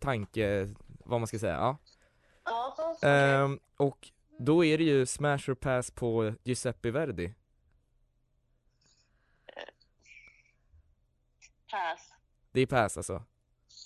tanke, 0.01 0.69
vad 1.05 1.21
man 1.21 1.27
ska 1.27 1.39
säga, 1.39 1.55
ja. 1.55 1.79
Ehm, 3.03 3.61
Och 3.77 4.09
då 4.39 4.65
är 4.65 4.79
det 4.79 4.85
ju 4.85 5.07
smash 5.07 5.39
or 5.51 5.55
pass 5.55 5.91
på 5.91 6.35
Giuseppe 6.45 6.91
Verdi 6.91 7.35
Pass. 11.71 12.13
Det 12.53 12.61
är 12.61 12.67
pass 12.67 12.97
alltså? 12.97 13.13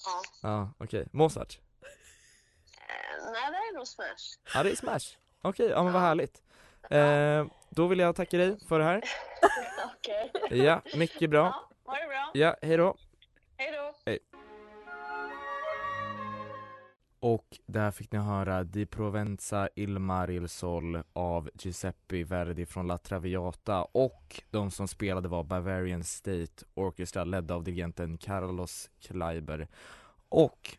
Ja. 0.06 0.22
Ja, 0.42 0.70
okej, 0.78 1.06
Mozart? 1.12 1.58
Eh, 2.88 3.32
nej, 3.32 3.50
det 3.50 3.56
är 3.56 3.74
nog 3.74 3.86
Smash. 3.86 4.38
Ja 4.54 4.62
det 4.62 4.70
är 4.70 4.76
smash, 4.76 5.16
okej, 5.42 5.66
ja 5.68 5.82
men 5.82 5.92
vad 5.92 6.02
härligt 6.02 6.42
Ehm, 6.90 7.50
Då 7.70 7.86
vill 7.86 7.98
jag 7.98 8.16
tacka 8.16 8.36
dig 8.38 8.58
för 8.68 8.78
det 8.78 8.84
här, 8.84 9.02
Okej. 9.96 10.32
ja, 10.64 10.82
mycket 10.96 11.30
bra 11.30 11.44
Ja, 11.44 11.92
ha 11.92 11.98
det 12.00 12.06
bra. 12.06 12.30
Ja, 12.34 12.56
hej 12.62 12.76
då 12.76 12.96
Och 17.20 17.58
där 17.66 17.90
fick 17.90 18.12
ni 18.12 18.18
höra 18.18 18.64
Di 18.64 18.86
Provenza 18.86 19.68
Il 19.74 19.98
Mar 19.98 20.30
il 20.30 20.48
Sol 20.48 21.02
av 21.12 21.50
Giuseppe 21.54 22.24
Verdi 22.24 22.66
från 22.66 22.86
La 22.86 22.98
Traviata. 22.98 23.84
Och 23.84 24.42
de 24.50 24.70
som 24.70 24.88
spelade 24.88 25.28
var 25.28 25.44
Bavarian 25.44 26.04
State 26.04 26.64
Orchestra 26.74 27.24
ledda 27.24 27.54
av 27.54 27.64
dirigenten 27.64 28.18
Carlos 28.18 28.90
Kleiber. 29.00 29.68
Och 30.28 30.76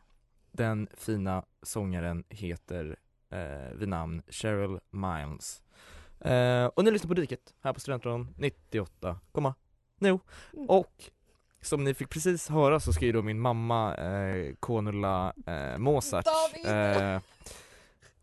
den 0.52 0.88
fina 0.94 1.46
sångaren 1.62 2.24
heter 2.30 2.96
eh, 3.30 3.78
vid 3.78 3.90
namn 3.90 4.22
Cheryl 4.28 4.80
Miles. 4.90 5.64
Eh, 6.20 6.66
och 6.66 6.84
ni 6.84 6.92
lyssnar 6.92 7.08
på 7.08 7.14
Diket 7.14 7.54
här 7.62 7.74
på 7.74 7.80
Studentradion 7.80 8.34
98, 8.38 9.20
komma 9.32 9.56
nu. 10.00 10.20
Och 10.68 11.12
som 11.62 11.84
ni 11.84 11.94
fick 11.94 12.10
precis 12.10 12.50
höra 12.50 12.80
så 12.80 12.94
ska 12.94 13.06
ju 13.06 13.12
då 13.12 13.22
min 13.22 13.40
mamma 13.40 13.96
eh, 13.96 14.56
konulla 14.60 15.34
eh, 15.46 15.78
Mozart 15.78 16.26
eh, 16.66 17.20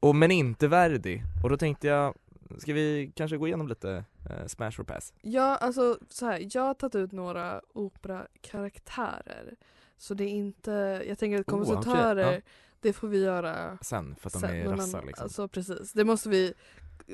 och, 0.01 0.17
Men 0.17 0.31
inte 0.31 0.69
Verdi, 0.69 1.23
och 1.43 1.51
då 1.51 1.57
tänkte 1.57 1.87
jag 1.87 2.15
Ska 2.59 2.73
vi 2.73 3.13
kanske 3.17 3.37
gå 3.37 3.47
igenom 3.47 3.69
lite 3.69 4.05
eh, 4.31 4.47
smash 4.47 4.81
or 4.81 4.85
pass? 4.85 5.13
Ja, 5.23 5.57
alltså 5.57 5.99
så 6.09 6.27
här, 6.27 6.49
jag 6.53 6.63
har 6.63 6.75
tagit 6.75 6.95
ut 6.95 7.13
några 7.13 7.61
operakaraktärer. 7.73 9.57
Så 9.97 10.15
det 10.15 10.25
är 10.25 10.29
inte, 10.29 11.03
jag 11.09 11.19
tänker 11.19 11.41
att 11.41 11.49
Oh, 11.49 11.61
okej, 11.61 11.75
kompositörer, 11.75 12.33
ja. 12.33 12.41
det 12.81 12.93
får 12.93 13.09
vi 13.09 13.19
göra 13.19 13.79
Sen, 13.83 14.17
för 14.17 14.29
att 14.29 14.33
de 14.33 14.41
sen, 14.41 14.51
är 14.51 14.69
rassar 14.69 15.03
liksom 15.03 15.25
Alltså 15.25 15.49
precis, 15.49 15.93
det 15.93 16.05
måste 16.05 16.29
vi 16.29 16.55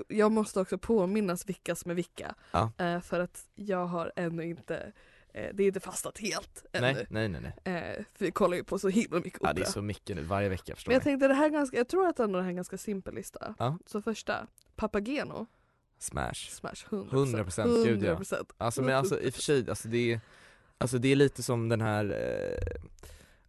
Jag 0.09 0.33
måste 0.33 0.61
också 0.61 0.79
påminnas 0.79 1.49
vilka 1.49 1.75
som 1.75 1.91
är 1.91 1.95
vilka. 1.95 2.35
Ja. 2.51 2.73
Eh, 2.79 3.01
för 3.01 3.21
att 3.21 3.45
jag 3.55 3.87
har 3.87 4.13
ännu 4.17 4.45
inte 4.45 4.93
det 5.33 5.63
är 5.63 5.67
inte 5.67 5.81
fastat 5.81 6.19
helt 6.19 6.65
Nej, 6.73 6.91
ännu. 6.91 7.07
nej, 7.11 7.29
nej, 7.29 7.41
nej. 7.65 7.75
Eh, 7.77 8.05
för 8.15 8.25
vi 8.25 8.31
kollar 8.31 8.57
ju 8.57 8.65
på 8.65 8.79
så 8.79 8.89
himla 8.89 9.21
mycket 9.21 9.41
opera. 9.41 9.51
Ja 9.51 9.55
det 9.55 9.61
är 9.61 9.65
så 9.65 9.83
mycket 9.83 10.17
nu, 10.17 10.23
varje 10.23 10.49
vecka 10.49 10.75
förstår 10.75 10.91
Men 10.91 10.95
jag 10.95 11.01
ni 11.01 11.05
tänkte 11.05 11.29
det 11.29 11.35
här 11.35 11.47
är 11.47 11.51
ganska, 11.51 11.77
jag 11.77 11.89
tror 11.89 12.07
att 12.07 12.21
ändå 12.21 12.39
det 12.39 12.43
här 12.43 12.49
är 12.49 12.51
en 12.51 12.57
ganska 12.57 12.79
simpel 12.79 13.15
lista. 13.15 13.55
Ja. 13.59 13.79
Så 13.87 14.03
första, 14.03 14.47
Papageno. 14.77 15.47
Smash. 15.99 16.35
Smash 16.51 16.85
100%. 16.91 17.11
100%, 17.11 17.85
gud, 17.85 18.03
ja. 18.03 18.15
100%. 18.15 18.51
Alltså 18.59 18.83
men 18.83 18.97
alltså 18.97 19.21
i 19.21 19.29
och 19.31 19.35
för 19.35 19.43
sig, 19.43 19.71
alltså 19.71 19.89
det 19.89 20.13
är, 20.13 20.21
alltså 20.79 20.99
det 20.99 21.09
är 21.09 21.17
lite 21.17 21.43
som 21.43 21.69
den 21.69 21.81
här, 21.81 22.05
eh, 22.05 22.83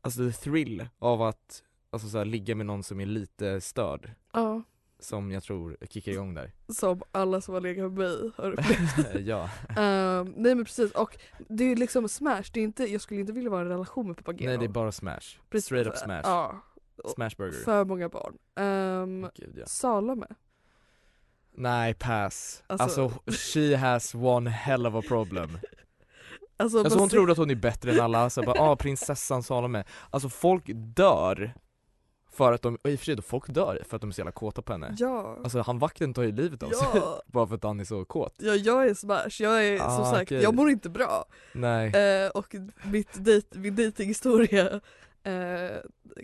alltså 0.01 0.31
the 0.31 0.37
thrill 0.37 0.87
av 0.99 1.21
att 1.21 1.63
alltså 1.89 2.09
så 2.09 2.17
här, 2.17 2.25
ligga 2.25 2.55
med 2.55 2.65
någon 2.65 2.83
som 2.83 2.99
är 2.99 3.05
lite 3.05 3.61
störd 3.61 4.11
Ja, 4.33 4.63
som 5.01 5.31
jag 5.31 5.43
tror 5.43 5.77
kickar 5.89 6.11
igång 6.11 6.33
där. 6.33 6.51
som 6.73 7.01
alla 7.11 7.41
som 7.41 7.53
har 7.53 7.61
legat 7.61 7.83
med 7.91 7.91
mig 7.93 8.31
har 8.37 8.51
upplevt. 8.51 9.15
ja, 9.27 9.49
Ehm, 9.77 10.33
nej 10.37 10.55
men 10.55 10.65
precis, 10.65 10.91
och 10.91 11.17
det 11.49 11.63
är 11.63 11.75
liksom 11.75 12.09
smash, 12.09 12.43
det 12.53 12.59
är 12.59 12.63
inte, 12.63 12.83
jag 12.83 13.01
skulle 13.01 13.19
inte 13.19 13.33
vilja 13.33 13.49
vara 13.49 13.61
i 13.61 13.65
en 13.65 13.69
relation 13.71 14.07
med 14.07 14.17
Papageno. 14.17 14.49
nej 14.49 14.57
det 14.57 14.65
är 14.65 14.69
bara 14.69 14.91
smash. 14.91 15.19
Precis. 15.49 15.65
Straight 15.65 15.87
up 15.87 15.97
smash. 15.97 16.21
Ja, 16.23 16.61
Smash 17.15 17.29
burger. 17.37 17.63
för 17.63 17.85
många 17.85 18.09
barn. 18.09 18.37
Um, 18.55 19.29
Gud, 19.35 19.55
ja. 19.57 19.65
Salome. 19.65 20.27
Nej 21.55 21.93
pass. 21.93 22.63
Alltså- 22.67 22.83
Alltså, 23.03 23.31
she 23.31 23.75
has 23.77 24.15
one 24.15 24.49
hell 24.49 24.87
of 24.87 24.95
a 24.95 25.01
problem. 25.07 25.49
Alltså, 26.57 26.79
Alltså 26.79 26.99
hon 26.99 27.09
tror 27.09 27.31
att 27.31 27.37
hon 27.37 27.49
är 27.49 27.55
bättre 27.55 27.91
än 27.91 27.99
alla, 27.99 28.29
så 28.29 28.41
bara 28.41 28.61
ah 28.61 28.75
prinsessan 28.75 29.43
Salome. 29.43 29.83
Alltså 30.09 30.29
folk 30.29 30.63
dör 30.73 31.53
för 32.33 32.53
att 32.53 32.61
de, 32.61 32.75
och 32.83 32.89
i 32.89 32.95
och 32.95 32.99
för 32.99 33.05
sig 33.05 33.15
då, 33.15 33.21
folk 33.21 33.47
dör 33.47 33.83
för 33.89 33.95
att 33.95 34.01
de 34.01 34.09
är 34.09 34.13
så 34.13 34.19
jävla 34.19 34.31
kåta 34.31 34.61
på 34.61 34.71
henne. 34.73 34.95
Ja. 34.99 35.37
Alltså 35.43 35.61
han 35.61 35.79
vakten 35.79 36.13
tar 36.13 36.23
ju 36.23 36.31
livet 36.31 36.63
av 36.63 36.69
sig 36.69 36.87
ja. 36.93 37.21
bara 37.27 37.47
för 37.47 37.55
att 37.55 37.63
han 37.63 37.79
är 37.79 37.83
så 37.85 38.05
kåt. 38.05 38.33
ja, 38.37 38.53
jag 38.55 38.87
är 38.89 38.93
smash, 38.93 39.29
jag 39.43 39.65
är 39.67 39.77
som 39.77 39.87
Ah, 39.87 40.11
sagt, 40.11 40.21
okej. 40.21 40.41
jag 40.41 40.55
mår 40.55 40.69
inte 40.69 40.89
bra. 40.89 41.25
Nej. 41.53 41.87
Eh, 41.95 42.29
och 42.29 42.55
mitt 42.83 43.25
dejt, 43.25 43.57
min 43.59 43.75
dejtinghistoria 43.75 44.81
eh, 45.23 45.77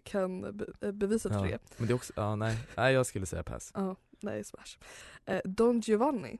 kan 0.04 0.58
be, 0.58 0.66
eh, 0.82 0.92
bevisa 0.92 1.30
Ja. 1.34 1.42
det. 1.42 1.60
Men 1.78 1.88
det 1.88 1.94
är 1.94 1.96
också, 1.96 2.14
ja 2.16 2.36
nej, 2.36 2.58
nej 2.78 2.94
jag 2.94 3.06
skulle 3.06 3.26
säga 3.26 3.44
pass. 3.44 3.72
Ja, 3.76 3.96
nej 4.20 4.44
smash. 4.44 4.78
Eh, 5.26 5.42
Don 5.46 5.80
Giovanni. 5.80 6.38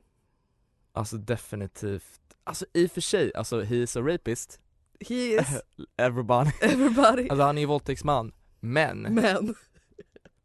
Alltså 0.92 1.16
definitivt, 1.16 2.20
alltså 2.44 2.66
i 2.72 2.86
och 2.86 2.90
för 2.90 3.00
sig, 3.00 3.34
alltså 3.34 3.60
he 3.62 3.76
is 3.76 3.96
a 3.96 4.00
rapist, 4.00 4.60
He 5.08 5.14
is 5.14 5.46
everybody. 5.96 6.50
everybody. 6.62 7.28
Alltså 7.28 7.42
han 7.44 7.56
är 7.58 7.60
ju 7.62 7.66
våldtäktsman, 7.66 8.32
men 8.60 9.02
Men, 9.02 9.54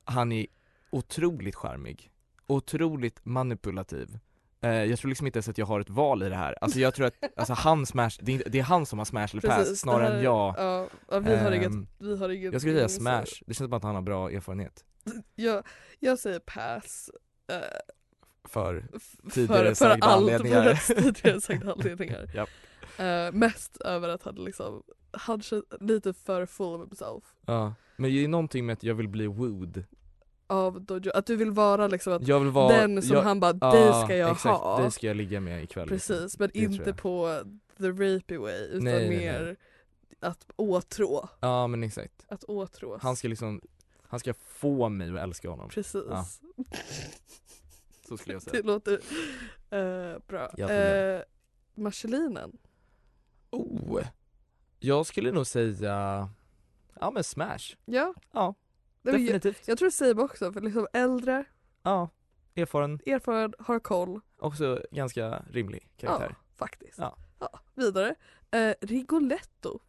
han 0.05 0.31
är 0.31 0.45
otroligt 0.89 1.55
charmig, 1.55 2.11
otroligt 2.47 3.25
manipulativ. 3.25 4.19
Eh, 4.61 4.71
jag 4.83 4.99
tror 4.99 5.09
liksom 5.09 5.27
inte 5.27 5.37
ens 5.37 5.49
att 5.49 5.57
jag 5.57 5.65
har 5.65 5.79
ett 5.79 5.89
val 5.89 6.23
i 6.23 6.29
det 6.29 6.35
här. 6.35 6.55
Alltså 6.61 6.79
jag 6.79 6.93
tror 6.93 7.05
att, 7.05 7.13
alltså 7.35 7.53
han 7.53 7.85
smash, 7.85 8.09
det 8.21 8.31
är, 8.31 8.33
inte- 8.33 8.49
det 8.49 8.59
är 8.59 8.63
han 8.63 8.85
som 8.85 8.99
har 8.99 9.05
smash 9.05 9.27
eller 9.31 9.41
pass 9.41 9.57
precis, 9.57 9.79
snarare 9.79 10.07
här- 10.07 10.15
än 10.17 10.23
jag. 10.23 10.55
Ja, 10.57 10.87
ja, 11.09 11.19
vi, 11.19 11.35
har 11.35 11.51
Ehm, 11.51 11.53
inget, 11.53 11.87
vi 11.99 12.17
har 12.17 12.29
inget 12.29 12.51
Jag 12.53 12.61
skulle 12.61 12.75
säga 12.75 12.89
smash, 12.89 13.25
det 13.45 13.53
känns 13.53 13.57
som 13.57 13.73
att 13.73 13.83
han 13.83 13.95
har 13.95 14.01
bra 14.01 14.29
erfarenhet. 14.31 14.85
Jag, 15.35 15.63
jag 15.99 16.19
säger 16.19 16.39
pass. 16.39 17.09
eh, 17.47 17.57
För, 18.43 18.85
Tidigare 19.31 19.57
för, 19.63 19.65
för 19.65 19.73
sagda 19.75 20.05
allt, 20.07 20.21
anledningar. 20.21 20.73
För 20.73 20.93
tidigare 21.01 21.41
sagda 21.41 21.71
anledningar. 21.71 22.29
Japp. 22.35 22.49
Eh, 22.97 23.31
mest 23.39 23.77
över 23.81 24.09
att 24.09 24.23
han 24.23 24.35
liksom, 24.35 24.83
han 25.13 25.41
känns 25.41 25.63
lite 25.79 26.13
för 26.13 26.45
full 26.45 26.81
of 26.81 26.89
himself. 26.89 27.23
ja. 27.45 27.73
Men 27.95 28.11
det 28.11 28.23
är 28.23 28.27
någonting 28.27 28.65
med 28.65 28.73
att 28.73 28.83
jag 28.83 28.95
vill 28.95 29.07
bli 29.07 29.27
wooed. 29.27 29.83
Av 30.47 30.81
Dojo, 30.81 31.11
att 31.11 31.25
du 31.25 31.35
vill 31.35 31.51
vara 31.51 31.87
liksom 31.87 32.13
att 32.13 32.27
Jag 32.27 32.39
vill 32.39 32.49
vara, 32.49 32.77
den 32.77 33.01
som 33.01 33.15
jag, 33.15 33.23
han 33.23 33.39
bara, 33.39 33.57
ja, 33.61 33.71
dig 33.71 34.03
ska 34.03 34.15
jag 34.15 34.31
exakt, 34.31 34.59
ha. 34.59 34.81
dig 34.81 34.91
ska 34.91 35.07
jag 35.07 35.17
ligga 35.17 35.39
med 35.39 35.63
ikväll. 35.63 35.87
Precis, 35.87 36.39
men 36.39 36.49
Det 36.53 36.59
inte 36.59 36.93
på 36.93 37.43
the 37.77 37.89
rapey 37.89 38.37
way 38.37 38.57
utan 38.65 38.83
Nej, 38.83 38.93
nej, 38.93 39.09
nej. 39.09 39.17
mer 39.17 39.55
att 40.19 40.45
åtrå. 40.55 41.29
Ja 41.39 41.67
men 41.67 41.83
exakt. 41.83 42.25
Att 42.27 42.43
åtrås. 42.43 43.01
Han 43.01 43.15
ska 43.15 43.27
liksom, 43.27 43.61
han 44.07 44.19
ska 44.19 44.33
få 44.33 44.89
mig 44.89 45.09
att 45.11 45.19
älska 45.19 45.49
honom. 45.49 45.69
Precis. 45.69 46.03
Ja. 46.09 46.25
Så 48.07 48.17
skulle 48.17 48.33
jag 48.33 48.41
Det 48.45 48.49
säga. 48.51 48.63
låter 48.63 48.93
eh, 49.69 50.19
bra. 50.27 50.49
Uh, 50.71 51.21
Marcelinen. 51.75 52.57
Oh! 53.49 54.01
Jag 54.85 55.05
skulle 55.05 55.31
nog 55.31 55.47
säga, 55.47 56.29
ja 56.99 57.11
men 57.11 57.23
smash. 57.23 57.75
Ja. 57.85 58.13
Ja, 58.31 58.55
Nej, 59.01 59.13
men 59.13 59.25
jag, 59.25 59.33
definitivt. 59.35 59.67
jag 59.67 59.77
tror 59.77 59.89
Same 59.89 60.21
också, 60.21 60.51
för 60.53 60.61
liksom 60.61 60.87
äldre, 60.93 61.45
Ja, 61.83 62.09
erfaren, 62.55 62.99
erfaren, 63.05 63.53
har 63.59 63.79
koll. 63.79 64.19
också 64.39 64.81
ganska 64.91 65.43
rimlig 65.51 65.89
karaktär. 65.97 66.27
Ja, 66.29 66.35
faktiskt. 66.55 66.97
Ja. 66.99 67.15
Ja, 67.39 67.59
vidare. 67.75 68.15
Uh, 68.55 68.73
Rigoletto. 68.81 69.79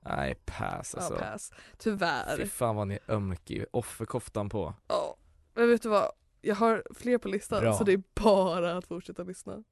Nej 0.00 0.34
pass 0.44 0.94
alltså. 0.94 1.14
Ja, 1.14 1.20
pass. 1.20 1.52
Tyvärr. 1.78 2.36
Fy 2.36 2.46
fan 2.46 2.76
vad 2.76 2.88
ni 2.88 2.94
är 2.94 3.14
ömkig, 3.14 3.64
offerkoftan 3.70 4.48
på. 4.48 4.74
Ja. 4.88 5.16
Men 5.54 5.68
vet 5.68 5.82
du 5.82 5.88
vad? 5.88 6.12
Jag 6.40 6.54
har 6.54 6.82
fler 6.94 7.18
på 7.18 7.28
listan 7.28 7.60
Bra. 7.60 7.74
så 7.74 7.84
det 7.84 7.92
är 7.92 8.02
bara 8.22 8.76
att 8.76 8.86
fortsätta 8.86 9.22
lyssna. 9.22 9.62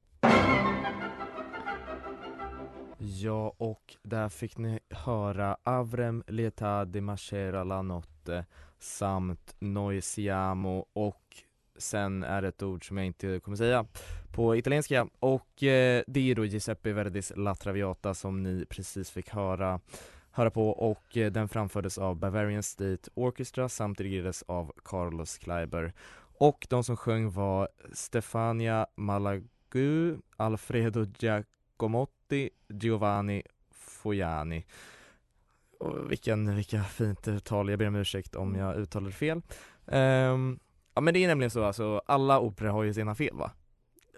Ja, 3.05 3.53
och 3.57 3.95
där 4.03 4.29
fick 4.29 4.57
ni 4.57 4.79
höra 4.89 5.57
Avrem 5.63 6.23
Leta 6.27 6.85
de 6.85 7.01
Machera 7.01 7.63
la 7.63 7.81
Notte 7.81 8.45
samt 8.79 9.55
Noisiamo 9.59 10.85
och 10.93 11.37
sen 11.77 12.23
är 12.23 12.41
det 12.41 12.47
ett 12.47 12.63
ord 12.63 12.87
som 12.87 12.97
jag 12.97 13.05
inte 13.05 13.39
kommer 13.39 13.57
säga 13.57 13.85
på 14.31 14.55
italienska. 14.55 15.07
Och 15.19 15.63
eh, 15.63 16.03
det 16.07 16.31
är 16.31 16.35
då 16.35 16.45
Giuseppe 16.45 16.93
Verdis 16.93 17.33
La 17.35 17.55
Traviata 17.55 18.13
som 18.13 18.43
ni 18.43 18.65
precis 18.69 19.09
fick 19.11 19.29
höra 19.29 19.79
höra 20.31 20.51
på 20.51 20.69
och 20.69 21.17
eh, 21.17 21.31
den 21.31 21.49
framfördes 21.49 21.97
av 21.97 22.15
Bavarian 22.15 22.63
State 22.63 23.09
Orchestra 23.13 23.69
samt 23.69 23.97
dirigerades 23.97 24.43
av 24.43 24.71
Carlos 24.85 25.37
Kleiber. 25.37 25.93
Och 26.37 26.67
de 26.69 26.83
som 26.83 26.97
sjöng 26.97 27.31
var 27.31 27.69
Stefania 27.93 28.87
Malagu, 28.95 30.17
Alfredo 30.37 31.05
Giacomotti, 31.19 32.22
Giovanni 32.69 33.43
Foiani 33.71 34.65
och 35.79 36.11
vilken, 36.11 36.55
vilka 36.55 36.83
fint 36.83 37.27
uttal, 37.27 37.69
jag 37.69 37.79
ber 37.79 37.87
om 37.87 37.95
ursäkt 37.95 38.35
om 38.35 38.55
jag 38.55 38.75
uttalade 38.77 39.11
fel 39.11 39.41
Ehm, 39.87 40.59
Ja 40.95 41.01
men 41.01 41.13
det 41.13 41.23
är 41.23 41.27
nämligen 41.27 41.51
så 41.51 41.63
alltså, 41.63 42.01
alla 42.05 42.39
operor 42.39 42.69
har 42.69 42.83
ju 42.83 42.93
sina 42.93 43.15
fel 43.15 43.35
va? 43.35 43.51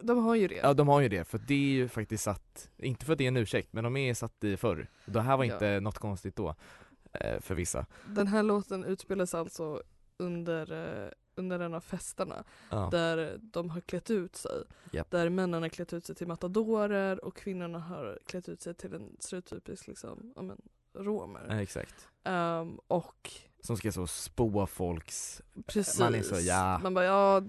De 0.01 0.23
har 0.25 0.36
ju 0.36 0.47
det. 0.47 0.56
Ja 0.56 0.73
de 0.73 0.88
har 0.88 1.01
ju 1.01 1.10
det, 1.10 1.25
för 1.25 1.38
det 1.47 1.54
är 1.54 1.58
ju 1.73 1.88
faktiskt 1.88 2.23
satt, 2.23 2.69
inte 2.78 3.06
för 3.06 3.12
att 3.13 3.17
det 3.17 3.23
är 3.23 3.28
en 3.28 3.38
ursäkt, 3.38 3.73
men 3.73 3.84
de 3.84 3.97
är 3.97 4.13
satt 4.13 4.43
i 4.43 4.58
förr 4.58 4.88
Det 5.06 5.21
här 5.21 5.38
var 5.38 5.43
Ja. 5.45 5.54
inte 5.54 5.80
något 5.80 5.97
konstigt 5.97 6.36
då, 6.36 6.56
eh, 7.13 7.39
för 7.39 7.56
vissa 7.56 7.86
Den 8.08 8.28
här 8.28 8.43
låten 8.43 8.84
utspelas 8.84 9.34
alltså 9.36 9.82
under, 10.17 10.71
eh, 11.06 11.10
under 11.36 11.60
en 11.60 11.74
av 11.74 11.82
festerna 11.82 12.43
ja. 12.69 12.89
där 12.91 13.39
de 13.41 13.69
har 13.69 13.82
klätt 13.82 14.10
ut 14.10 14.36
sig. 14.36 14.63
Japp. 14.91 15.12
Där 15.12 15.30
männen 15.30 15.62
har 15.62 15.69
klätt 15.69 15.93
ut 15.93 16.06
sig 16.06 16.15
till 16.15 16.28
matadorer 16.28 17.26
och 17.26 17.36
kvinnorna 17.36 17.80
har 17.80 18.19
klätt 18.26 18.50
ut 18.50 18.62
sig 18.62 18.74
till 18.74 18.93
en 18.93 19.17
stereotypisk 19.19 19.88
liksom, 19.88 20.34
ja, 20.36 20.41
men, 20.41 20.62
romer. 20.93 21.45
Ja, 21.50 21.62
exakt 21.62 22.10
Ehm, 22.26 22.80
och 22.88 23.32
Som 23.60 23.78
ska 23.78 23.91
så 23.91 24.08
spå 24.08 24.67
folks, 24.67 25.41
precis, 25.65 26.00
Man 26.00 26.15
är 26.15 26.21
så, 26.21 26.39
ja. 26.39 26.80
man 26.84 26.93
bara 26.93 27.06
ja, 27.06 27.43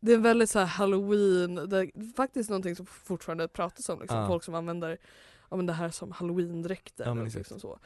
det, 0.00 0.12
är 0.12 0.18
väldigt 0.18 0.50
så 0.50 0.60
halloween, 0.60 1.54
det 1.54 1.78
är 1.78 2.14
faktiskt 2.14 2.50
någonting 2.50 2.76
som 2.76 2.86
fortfarande 2.86 3.48
pratas 3.48 3.88
om, 3.88 4.00
liksom. 4.00 4.26
Folk 4.26 4.44
som 4.44 4.54
använder 4.54 4.98
ja, 5.54 5.56
men 5.56 5.66
det 5.66 5.72
här 5.72 5.90
som 5.90 6.12
halloween-dräkter. 6.12 7.04
Ja, 7.04 7.14
men 7.14 7.26
exakt. 7.26 7.38
liksom 7.50 7.60
så. 7.60 7.78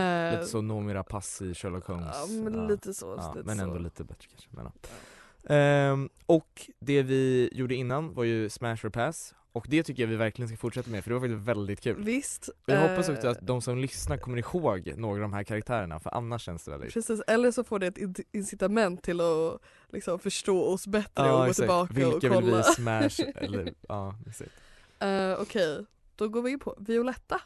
Eh, 0.00 0.32
lite 0.32 0.46
så 0.46 0.60
Noomi 0.60 0.94
Rapace 0.94 1.44
i 1.44 1.54
Sherlock 1.54 1.84
Holmes 1.86 2.06
Ja, 2.14 2.26
men 2.26 2.66
lite 2.66 2.94
så. 2.94 3.14
Ja, 3.18 3.32
lite 3.36 3.46
men 3.46 3.56
så. 3.58 3.62
ändå 3.64 3.78
lite 3.78 4.04
bättre 4.04 4.26
kanske. 4.30 4.48
Men, 4.50 4.64
ja. 4.64 5.54
Ehm, 5.54 6.08
och 6.26 6.70
det 6.78 7.02
vi 7.02 7.50
gjorde 7.52 7.74
innan 7.74 8.14
var 8.14 8.24
ju 8.24 8.48
Smash 8.50 8.86
or 8.86 8.88
Pass 8.90 9.34
och 9.52 9.66
det 9.68 9.82
tycker 9.82 10.02
jag 10.02 10.08
vi 10.08 10.16
verkligen 10.16 10.48
ska 10.48 10.56
fortsätta 10.56 10.90
med 10.90 11.04
för 11.04 11.10
det 11.10 11.14
var 11.14 11.20
faktiskt 11.28 11.48
väldigt 11.48 11.80
kul. 11.80 12.04
Visst. 12.04 12.48
Och 12.48 12.54
jag 12.66 12.84
eh, 12.84 12.90
hoppas 12.90 13.08
också 13.08 13.28
att 13.28 13.38
de 13.46 13.62
som 13.62 13.78
lyssnar 13.78 14.16
kommer 14.16 14.38
ihåg 14.38 14.92
några 14.96 15.14
av 15.14 15.20
de 15.20 15.32
här 15.32 15.42
karaktärerna 15.44 16.00
för 16.00 16.14
annars 16.14 16.42
känns 16.42 16.64
det 16.64 16.70
väldigt 16.70 16.92
Precis, 16.94 17.20
eller 17.26 17.50
så 17.50 17.64
får 17.64 17.78
det 17.78 17.86
ett 17.86 17.98
in- 17.98 18.14
incitament 18.32 19.02
till 19.02 19.20
att 19.20 19.60
liksom 19.92 20.18
förstå 20.18 20.64
oss 20.64 20.86
bättre 20.86 21.32
och 21.32 21.46
gå 21.46 21.52
tillbaka 21.54 21.94
Vilka 21.94 22.16
och 22.16 22.24
vill 22.24 22.30
kolla. 22.30 22.56
vi 22.56 22.62
smash 22.62 23.26
eller 23.34 23.74
ja, 23.88 24.14
exakt. 24.26 24.50
Eh, 24.98 25.32
Okej, 25.40 25.84
då 26.20 26.28
går 26.28 26.42
vi 26.42 26.58
på 26.58 26.74
Violetta. 26.78 27.40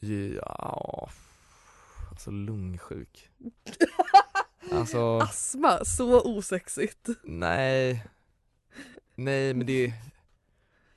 Ja, 0.00 1.10
alltså 2.10 2.30
lungsjuk. 2.30 3.30
Alltså, 4.72 5.18
Astma, 5.18 5.84
så 5.84 6.20
osexigt. 6.38 7.08
nej. 7.24 8.06
Nej 9.14 9.54
men 9.54 9.66
det, 9.66 9.92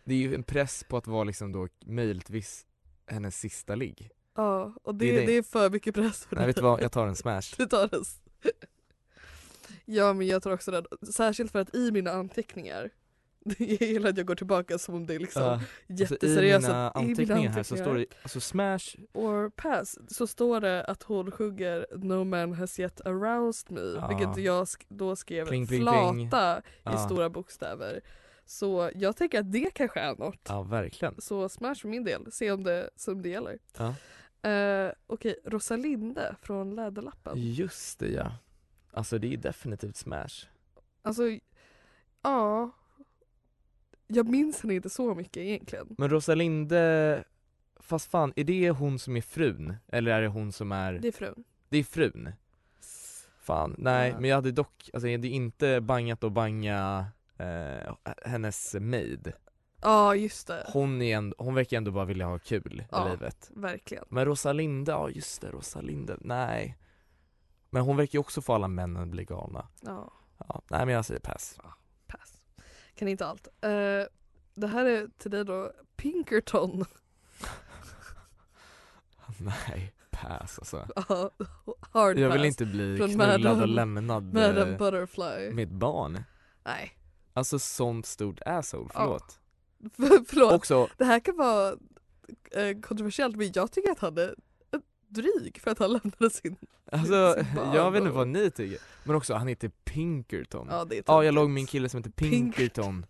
det 0.04 0.14
är 0.14 0.18
ju 0.18 0.36
en 0.36 0.44
press 0.44 0.84
på 0.84 0.98
att 0.98 1.08
vara 1.08 1.24
liksom 1.24 1.52
då 1.52 1.68
möjligtvis 1.86 2.66
hennes 3.08 3.40
sista 3.40 3.76
ligg. 3.76 4.10
Ja, 4.36 4.74
och 4.84 4.96
det, 4.96 5.06
Det 5.06 5.16
är 5.18 5.20
det, 5.22 5.26
det. 5.26 5.38
är 5.38 5.44
för 5.44 5.70
mycket 5.70 5.96
press 5.96 6.26
för 6.26 6.36
Nej 6.36 6.46
vet 6.48 6.56
du 6.56 6.62
vad, 6.62 6.82
jag 6.82 6.92
tar 6.92 7.08
en 7.08 7.16
smash. 7.16 7.42
Du 7.58 7.66
tar 7.66 7.88
den. 7.88 8.04
Ja 9.86 10.14
men 10.14 10.28
jag 10.28 10.44
tar 10.44 10.52
också 10.52 10.72
den, 10.72 10.86
särskilt 11.14 11.52
för 11.52 11.60
att 11.60 11.76
i 11.76 11.92
mina 11.92 12.12
anteckningar 12.12 12.90
jag 13.58 13.82
gillar 13.82 14.10
att 14.10 14.18
jag 14.18 14.26
går 14.26 14.36
tillbaka 14.36 14.78
som 14.78 14.96
om 14.96 15.06
det 15.06 15.16
är 15.16 15.20
liksom 15.20 15.42
Ja, 15.44 15.52
alltså, 15.52 15.68
jätteseriösa. 16.14 16.68
I 16.68 16.70
mina 16.72 16.92
anteckningar 16.92 17.50
här 17.52 17.64
så 17.64 17.78
står 17.78 17.96
det 17.96 18.06
alltså 18.24 18.40
smash, 18.42 18.96
or 19.14 19.50
pass 19.50 19.98
så 20.08 20.28
står 20.28 20.62
det 20.62 20.84
att 20.84 21.04
hon 21.04 21.32
sjunger 21.32 21.86
No 21.98 22.24
man 22.24 22.54
has 22.54 22.80
yet 22.80 23.02
aroused 23.02 23.72
me 23.72 23.82
Ja. 23.82 24.08
vilket 24.08 24.44
jag 24.44 24.64
sk- 24.66 24.86
då 24.90 25.16
skrev 25.16 25.48
Pling, 25.48 25.68
pling, 25.68 25.82
flata 25.82 26.12
pling. 26.12 26.28
i 26.94 26.96
Ja. 26.96 26.98
stora 26.98 27.30
bokstäver. 27.30 28.02
Så 28.46 28.92
jag 28.96 29.16
tänker 29.18 29.40
att 29.40 29.52
det 29.52 29.70
kanske 29.74 30.00
är 30.00 30.16
något. 30.16 30.40
Ja 30.48 30.62
verkligen. 30.64 31.22
Så 31.22 31.50
smash 31.50 31.76
för 31.76 31.88
min 31.88 32.04
del, 32.04 32.32
se 32.32 32.52
om 32.52 32.64
det, 32.64 32.90
som 32.96 33.22
det 33.22 33.30
gäller. 33.30 33.58
Ja. 33.78 33.94
Uh, 34.48 34.92
Okej, 35.08 35.36
Rosalinde 35.46 36.36
från 36.42 36.76
Läderlappen. 36.76 37.34
Just 37.38 38.00
det 38.00 38.08
ja. 38.12 38.32
Alltså 38.94 39.18
det 39.18 39.34
är 39.34 39.38
definitivt 39.38 39.96
smash. 39.96 40.46
Alltså, 41.02 41.24
ja. 42.22 42.72
Jag 44.14 44.30
minns 44.30 44.62
henne 44.62 44.74
inte 44.74 44.90
så 44.90 45.16
mycket 45.16 45.38
egentligen. 45.38 45.96
Men 45.98 46.10
Rosalinde, 46.10 47.24
fast 47.80 48.12
fan, 48.12 48.34
är 48.36 48.44
det 48.44 48.70
hon 48.70 49.00
som 49.00 49.18
är 49.18 49.22
frun? 49.22 49.76
Eller 49.88 50.12
är 50.12 50.22
det 50.22 50.28
hon 50.28 50.52
som 50.52 50.72
är, 50.72 50.94
Det 50.94 51.08
är 51.08 51.12
frun. 51.12 51.44
det 51.70 51.78
är 51.78 51.84
frun? 51.84 52.30
Fan, 53.42 53.76
nej 53.78 54.10
Ja. 54.10 54.20
men 54.20 54.30
jag 54.30 54.36
hade 54.38 54.52
dock, 54.52 54.90
alltså 54.94 55.08
jag 55.08 55.18
hade 55.18 55.28
inte 55.28 55.82
bangat 55.82 56.24
och 56.24 56.32
banga 56.32 57.06
eh, 57.38 57.94
hennes 58.26 58.76
maid 58.80 59.34
Ja, 59.82 60.16
just 60.16 60.48
det. 60.48 60.66
Hon, 60.74 61.02
är 61.02 61.18
ändå, 61.18 61.36
hon 61.40 61.54
verkar 61.56 61.78
ändå 61.78 61.92
bara 61.92 62.06
vilja 62.06 62.26
ha 62.26 62.40
kul 62.40 62.84
Ja. 62.92 63.08
i 63.08 63.12
livet 63.12 63.52
Verkligen. 63.56 64.04
Men 64.10 64.26
Rosalinde, 64.26 64.92
ja 64.92 65.10
just 65.10 65.42
det, 65.42 65.50
Rosalinde, 65.52 66.18
nej 66.22 66.78
Men 67.70 67.82
hon 67.82 67.98
verkar 67.98 68.14
ju 68.14 68.20
också 68.20 68.42
få 68.42 68.54
alla 68.54 68.68
männen 68.68 69.04
att 69.04 69.10
bli 69.10 69.26
galna 69.26 69.68
Ja, 69.82 70.12
ja, 70.38 70.62
Nej 70.70 70.86
men 70.86 70.96
jag 70.96 71.06
säger 71.06 71.20
pass. 71.20 71.60
Kan 73.02 73.08
inte 73.08 73.26
allt. 73.26 73.48
Eh, 73.62 73.70
det 74.56 74.68
här 74.68 74.86
är 74.86 75.08
till 75.18 75.32
dig 75.32 75.46
då, 75.46 75.72
Pinkerton. 75.98 76.86
Nej, 79.38 79.94
pass 80.12 80.60
alltså 80.60 80.88
Ja, 80.96 81.32
Hard 81.92 82.18
Jag 82.20 82.30
pass. 82.32 82.40
vill 82.40 82.46
inte 82.46 82.66
bli 82.66 82.98
Från 82.98 83.10
knullad 83.10 83.46
och 83.48 83.58
Madame- 83.58 83.66
lämnad 83.76 84.34
Madame 84.34 84.72
eh, 84.72 84.78
Butterfly. 84.78 85.52
med 85.56 85.64
ett 85.68 85.74
barn 85.74 86.24
Nej, 86.66 86.92
Alltså 87.34 87.60
sånt 87.60 88.06
stort 88.06 88.40
asshole, 88.46 88.90
Ja. 88.94 89.00
förlåt 89.00 89.40
förlåt. 90.30 90.54
Också, 90.54 90.88
Det 90.98 91.06
här 91.06 91.20
kan 91.20 91.38
vara 91.38 91.70
eh, 92.52 92.80
kontroversiellt 92.82 93.36
men 93.36 93.52
jag 93.56 93.72
tycker 93.72 93.92
att 93.92 94.00
han 94.00 94.18
är 94.18 94.36
dryg 95.14 95.60
för 95.62 95.72
att 95.72 95.80
han 95.80 95.92
lämnade 95.94 96.30
sin... 96.30 96.56
alltså 96.92 97.34
sin 97.34 97.46
jag 97.74 97.92
vet 97.92 98.02
inte 98.02 98.14
vad 98.14 98.28
ni 98.28 98.52
tycker 98.52 98.78
Men 99.04 99.16
också, 99.16 99.34
han 99.34 99.48
heter 99.48 99.72
Pinkerton 99.84 100.68
Ja, 100.70 100.86
det 100.86 100.98
är 100.98 101.04
Ja, 101.08 101.24
jag 101.24 101.34
låg 101.34 101.50
med 101.50 101.62
en 101.62 101.68
kille 101.68 101.90
som 101.90 101.98
heter 101.98 102.12
Pinkerton 102.12 103.06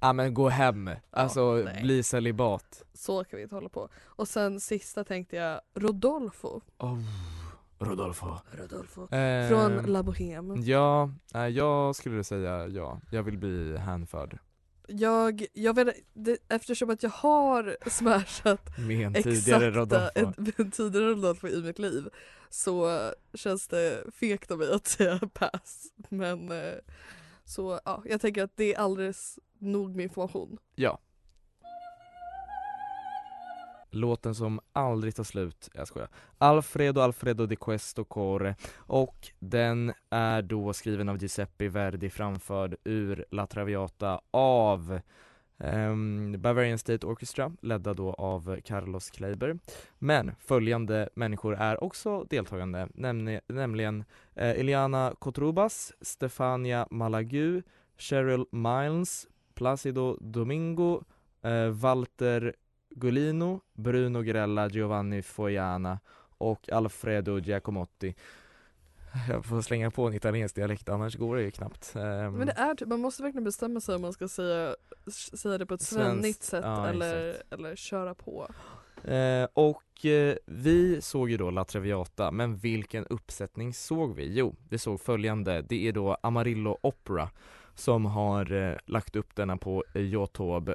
Ja 0.00 0.12
men 0.12 0.34
gå 0.34 0.48
hem, 0.48 0.90
alltså 1.10 1.54
nej. 1.54 1.82
bli 1.82 2.02
celibat 2.02 2.82
Så 2.94 3.24
kan 3.24 3.36
vi 3.36 3.42
inte 3.42 3.54
hålla 3.54 3.68
på. 3.68 3.88
Och 4.04 4.28
sen 4.28 4.60
sista 4.60 5.04
tänkte 5.04 5.36
jag 5.36 5.60
Rodolfo. 5.74 6.60
oh, 6.78 6.98
Rodolfo 7.78 8.38
Rodolfo. 8.52 9.02
eh, 9.14 9.48
Från 9.48 9.76
La 9.86 10.02
Bohème. 10.02 10.62
Ja, 10.64 11.10
eh, 11.34 11.46
jag 11.46 11.96
skulle 11.96 12.24
säga 12.24 12.66
ja, 12.68 13.00
jag 13.10 13.22
vill 13.22 13.38
bli 13.38 13.76
hänförd 13.76 14.38
Jag, 14.90 15.46
jag 15.52 15.74
vet 15.74 15.96
det, 16.12 16.38
eftersom 16.48 16.90
att 16.90 17.02
jag 17.02 17.10
har 17.10 17.76
smashat 17.90 18.78
med 18.78 19.06
en 19.06 19.22
tidigare 19.22 19.68
exakta 19.68 19.70
Rodolfo 19.70 20.52
en 20.56 20.70
tidigare 20.70 21.10
Rodolfo 21.10 21.48
i 21.48 21.62
mitt 21.62 21.78
liv 21.78 22.08
så 22.50 23.10
känns 23.34 23.68
det 23.68 24.04
fegt 24.14 24.50
av 24.50 24.58
mig 24.58 24.72
att 24.72 24.86
säga 24.86 25.18
pass. 25.34 25.92
Men 26.08 26.50
eh, 26.50 26.74
så 27.44 27.80
ja, 27.84 28.02
jag 28.06 28.20
tänker 28.20 28.44
att 28.44 28.56
det 28.56 28.74
är 28.74 28.78
alldeles 28.78 29.38
nog 29.58 29.96
med 29.96 30.02
information. 30.02 30.58
Ja 30.74 30.98
Låten 33.90 34.34
som 34.34 34.60
aldrig 34.72 35.14
tar 35.14 35.24
slut, 35.24 35.68
jag 35.74 35.88
skojar. 35.88 36.08
Alfredo 36.38 37.00
Alfredo 37.00 37.46
di 37.46 37.56
questo 37.56 38.04
core 38.04 38.54
och 38.76 39.28
den 39.38 39.92
är 40.10 40.42
då 40.42 40.72
skriven 40.72 41.08
av 41.08 41.18
Giuseppe 41.22 41.68
Verdi 41.68 42.10
framförd 42.10 42.76
ur 42.84 43.24
La 43.30 43.46
Traviata 43.46 44.20
av 44.30 45.00
um, 45.56 46.34
Bavarian 46.38 46.78
State 46.78 47.06
Orchestra 47.06 47.52
ledda 47.62 47.94
då 47.94 48.12
av 48.14 48.60
Carlos 48.64 49.10
Kleiber. 49.10 49.58
Men 49.98 50.32
följande 50.38 51.08
människor 51.14 51.54
är 51.54 51.84
också 51.84 52.24
deltagande, 52.24 52.88
nämli- 52.94 53.40
nämligen 53.46 54.04
eh, 54.34 54.50
Eliana 54.50 55.14
Cotrubas, 55.18 55.92
Stefania 56.00 56.86
Malagu, 56.90 57.62
Cheryl 57.96 58.44
Miles, 58.52 59.26
Placido 59.54 60.16
Domingo, 60.20 61.02
eh, 61.42 61.68
Walter 61.68 62.54
Gulino, 62.90 63.60
Bruno 63.74 64.22
Grella, 64.22 64.68
Giovanni 64.68 65.22
Foiana 65.22 66.00
och 66.38 66.72
Alfredo 66.72 67.38
Giacomotti. 67.38 68.14
Jag 69.28 69.44
får 69.44 69.62
slänga 69.62 69.90
på 69.90 70.06
en 70.06 70.14
italiensk 70.14 70.54
dialekt 70.54 70.88
annars 70.88 71.16
går 71.16 71.36
det 71.36 71.42
ju 71.42 71.50
knappt. 71.50 71.96
Ehm, 71.96 72.32
Men 72.34 72.46
det 72.46 72.52
är 72.52 72.74
typ, 72.74 72.88
man 72.88 73.00
måste 73.00 73.22
verkligen 73.22 73.44
bestämma 73.44 73.80
sig 73.80 73.94
om 73.94 74.02
man 74.02 74.12
ska 74.12 74.28
säga, 74.28 74.76
säga 75.34 75.58
det 75.58 75.66
på 75.66 75.74
ett 75.74 75.82
svennigt 75.82 76.42
sätt 76.42 76.64
ja, 76.64 76.86
eller, 76.88 77.42
eller 77.50 77.76
köra 77.76 78.14
på. 78.14 78.48
Eh, 79.04 79.48
och 79.52 80.04
eh, 80.04 80.36
vi 80.46 81.00
såg 81.00 81.30
ju 81.30 81.36
då 81.36 81.50
La 81.50 81.64
Traviata, 81.64 82.30
men 82.30 82.56
vilken 82.56 83.06
uppsättning 83.06 83.74
såg 83.74 84.14
vi? 84.14 84.34
Jo, 84.34 84.54
vi 84.68 84.78
såg 84.78 85.00
följande, 85.00 85.62
det 85.68 85.88
är 85.88 85.92
då 85.92 86.16
Amarillo 86.22 86.78
Opera 86.82 87.30
som 87.74 88.06
har 88.06 88.52
eh, 88.52 88.76
lagt 88.86 89.16
upp 89.16 89.34
denna 89.34 89.56
på 89.56 89.84
Youtube. 89.94 90.74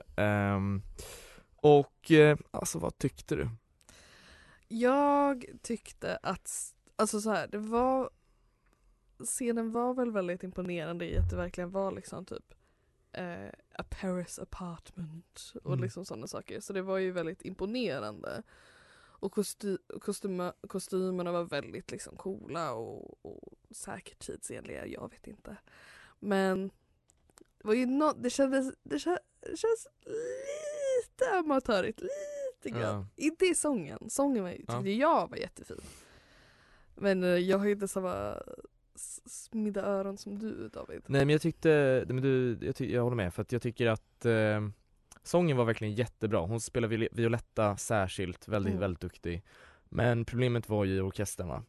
Och 1.64 2.12
eh, 2.12 2.38
alltså 2.52 2.80
vad 2.80 2.98
tyckte 2.98 3.36
du? 3.36 3.50
Jag 4.68 5.46
tyckte 5.62 6.18
att, 6.24 6.74
alltså 6.96 7.22
så 7.22 7.30
här, 7.30 7.48
det 7.48 7.58
var 7.58 8.10
Scenen 9.26 9.72
var 9.72 9.94
väl 9.94 10.12
väldigt 10.12 10.44
imponerande 10.44 11.06
i 11.06 11.18
att 11.18 11.30
det 11.30 11.36
verkligen 11.36 11.72
var 11.72 11.92
liksom 11.92 12.26
typ 12.26 12.54
eh, 13.12 13.48
a 13.78 13.84
Paris 13.90 14.40
apartment 14.40 15.54
och 15.64 15.72
Mm. 15.74 15.84
liksom 15.84 16.06
sådana 16.06 16.28
saker. 16.28 16.60
Så 16.60 16.74
det 16.74 16.82
var 16.82 16.98
ju 16.98 17.12
väldigt 17.12 17.46
imponerande. 17.46 18.44
Och 18.96 19.32
kosty, 19.32 19.78
kostyma, 20.02 20.54
kostymerna 20.68 21.32
var 21.32 21.44
väldigt 21.44 21.92
liksom 21.92 22.16
coola 22.18 22.74
och, 22.74 23.26
och 23.26 23.54
säkert 23.72 24.20
tidsenliga, 24.20 24.86
jag 24.88 25.10
vet 25.12 25.28
inte. 25.28 25.58
Men 26.20 26.68
det 27.58 27.68
var 27.68 27.74
ju 27.74 27.86
nå 27.86 28.14
det 28.14 28.30
kändes, 28.30 28.74
det 28.84 29.00
kändes, 29.00 29.22
det 29.40 29.58
känns 29.58 29.88
lite 31.20 31.32
amatörigt, 31.40 32.02
lite 32.02 32.80
grann. 32.80 33.08
Inte 33.16 33.46
i 33.46 33.56
sången, 33.56 34.10
sången 34.10 34.44
var, 34.44 34.52
tyckte 34.52 34.74
Ja. 34.74 34.88
jag 35.22 35.30
var 35.30 35.38
jättefin. 35.38 35.82
Men 36.96 37.24
eh, 37.24 37.30
jag 37.30 37.58
har 37.58 37.66
ju 37.66 37.72
inte 37.72 37.88
samma 37.88 38.36
smidda 39.26 39.82
öron 39.86 40.18
som 40.18 40.40
du 40.40 40.70
David. 40.70 41.02
Nej 41.08 41.22
men 41.26 41.30
jag 41.30 41.42
tyckte, 41.42 42.04
men 42.08 42.22
du, 42.22 42.58
jag, 42.62 42.76
ty, 42.76 42.94
jag 42.94 43.04
håller 43.04 43.16
med 43.16 43.34
för 43.34 43.42
att 43.42 43.52
jag 43.52 43.62
tycker 43.62 43.88
att 43.88 44.26
eh, 44.26 44.62
sången 45.24 45.58
var 45.58 45.66
verkligen 45.66 45.94
jättebra. 45.94 46.40
Hon 46.40 46.60
spelar 46.62 46.88
viol- 46.88 47.08
Violetta 47.12 47.78
särskilt, 47.78 48.48
väldigt, 48.48 48.72
Mm. 48.72 48.82
väldigt 48.82 49.02
duktig. 49.02 49.44
Men 49.90 50.26
problemet 50.26 50.70
var 50.70 50.86
ju 50.86 51.02
orkestern 51.02 51.48
va? 51.48 51.64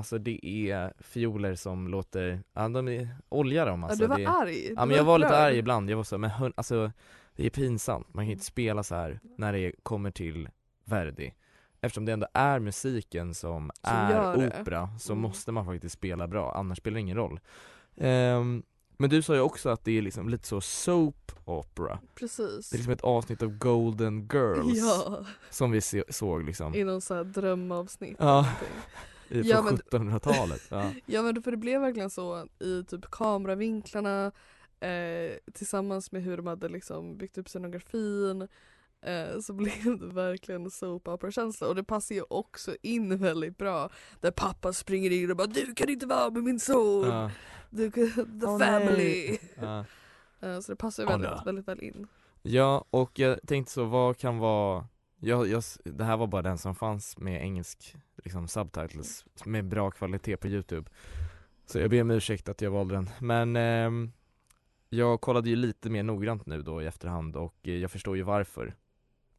Alltså 0.00 0.18
det 0.18 0.46
är 0.46 0.92
fioler 0.98 1.54
som 1.54 1.88
låter, 1.88 2.42
ja 2.52 2.68
de 2.68 2.88
är, 2.88 3.08
olja 3.28 3.64
dem 3.64 3.84
alltså. 3.84 4.02
ja, 4.02 4.06
du 4.06 4.10
var 4.10 4.18
det, 4.18 4.28
arg. 4.28 4.64
Ja 4.76 4.80
Du 4.82 4.86
men 4.86 4.96
jag 4.96 5.04
var 5.04 5.18
lite 5.18 5.36
arg 5.38 5.58
ibland, 5.58 5.90
jag 5.90 5.96
var 5.96 6.04
så, 6.04 6.18
men 6.18 6.30
hörn, 6.30 6.52
alltså 6.56 6.92
det 7.36 7.46
är 7.46 7.50
pinsamt, 7.50 8.14
man 8.14 8.24
kan 8.24 8.32
inte 8.32 8.44
spela 8.44 8.82
så 8.82 8.94
här 8.94 9.20
när 9.36 9.52
det 9.52 9.72
kommer 9.82 10.10
till 10.10 10.48
Verdi 10.84 11.34
Eftersom 11.80 12.04
det 12.04 12.12
ändå 12.12 12.26
är 12.34 12.58
musiken 12.58 13.34
som, 13.34 13.70
Som 13.82 13.96
är 13.96 14.46
opera 14.48 14.88
så 14.98 15.12
Mm. 15.12 15.22
måste 15.22 15.52
man 15.52 15.64
faktiskt 15.66 15.94
spela 15.94 16.28
bra, 16.28 16.52
annars 16.54 16.78
spelar 16.78 16.94
det 16.94 17.00
ingen 17.00 17.16
roll 17.16 17.40
Ehm, 17.96 18.62
Men 18.96 19.10
du 19.10 19.22
sa 19.22 19.34
ju 19.34 19.40
också 19.40 19.68
att 19.68 19.84
det 19.84 19.98
är 19.98 20.02
liksom 20.02 20.28
lite 20.28 20.46
så 20.46 20.60
soap 20.60 21.32
opera 21.44 21.98
Precis. 22.14 22.70
Det 22.70 22.76
är 22.76 22.78
liksom 22.78 22.92
ett 22.92 23.00
avsnitt 23.00 23.42
av 23.42 23.58
Golden 23.58 24.28
Girls 24.32 24.78
Ja, 24.78 25.24
som 25.50 25.70
vi 25.70 25.80
såg 26.08 26.44
liksom 26.44 26.74
i 26.74 26.84
någon 26.84 27.00
sån 27.00 27.16
här 27.16 27.24
drömavsnitt. 27.24 28.16
Ja. 28.20 28.48
I, 29.30 29.40
Ja, 29.40 29.56
från 29.62 29.78
men- 30.00 30.10
1700-talet 30.10 30.62
ja. 30.70 30.92
Ja 31.06 31.22
men 31.22 31.42
för 31.42 31.50
det 31.50 31.56
blev 31.56 31.80
verkligen 31.80 32.10
så 32.10 32.46
i 32.58 32.84
typ 32.84 33.10
kameravinklarna 33.10 34.32
eh, 34.80 35.36
tillsammans 35.54 36.12
med 36.12 36.22
hur 36.22 36.36
de 36.36 36.46
hade 36.46 36.68
liksom 36.68 37.16
byggt 37.16 37.38
upp 37.38 37.48
scenografin 37.48 38.48
eh, 39.02 39.40
så 39.42 39.52
blev 39.52 39.98
det 39.98 40.06
verkligen 40.06 40.70
soap 40.70 41.08
opera-känsla 41.08 41.68
och 41.68 41.74
det 41.74 41.84
passar 41.84 42.14
ju 42.14 42.22
också 42.30 42.76
in 42.82 43.16
väldigt 43.18 43.58
bra 43.58 43.90
där 44.20 44.30
pappa 44.30 44.72
springer 44.72 45.10
in 45.10 45.30
och 45.30 45.36
bara 45.36 45.46
du 45.46 45.74
kan 45.74 45.88
inte 45.88 46.06
vara 46.06 46.30
med 46.30 46.42
min 46.42 46.60
son, 46.60 47.08
ja. 47.08 47.30
du 47.70 47.90
kan, 47.90 48.40
the 48.40 48.46
Åh, 48.46 48.58
family. 48.58 49.38
ja. 49.60 49.84
Eh, 50.42 50.60
så 50.60 50.72
det 50.72 50.76
passar 50.76 51.02
ju 51.02 51.08
väldigt, 51.08 51.46
väldigt 51.46 51.68
väl 51.68 51.82
in. 51.82 52.06
Ja, 52.42 52.84
och 52.90 53.18
jag 53.18 53.38
tänkte 53.46 53.72
så, 53.72 53.84
vad 53.84 54.18
kan 54.18 54.38
vara 54.38 54.86
jag, 55.20 55.48
jag, 55.48 55.62
det 55.84 56.04
här 56.04 56.16
var 56.16 56.26
bara 56.26 56.42
den 56.42 56.58
som 56.58 56.74
fanns 56.74 57.18
med 57.18 57.42
engelsk 57.42 57.96
liksom, 58.24 58.48
subtitles 58.48 59.24
med 59.44 59.64
bra 59.64 59.90
kvalitet 59.90 60.36
på 60.36 60.48
youtube. 60.48 60.90
Så 61.66 61.78
jag 61.78 61.90
ber 61.90 62.02
om 62.02 62.10
ursäkt 62.10 62.48
att 62.48 62.60
jag 62.60 62.70
valde 62.70 62.94
den, 62.94 63.10
men 63.20 63.56
eh, 63.56 64.10
jag 64.88 65.20
kollade 65.20 65.50
ju 65.50 65.56
lite 65.56 65.90
mer 65.90 66.02
noggrant 66.02 66.46
nu 66.46 66.62
då 66.62 66.82
i 66.82 66.86
efterhand 66.86 67.36
och 67.36 67.54
eh, 67.62 67.76
jag 67.76 67.90
förstår 67.90 68.16
ju 68.16 68.22
varför 68.22 68.74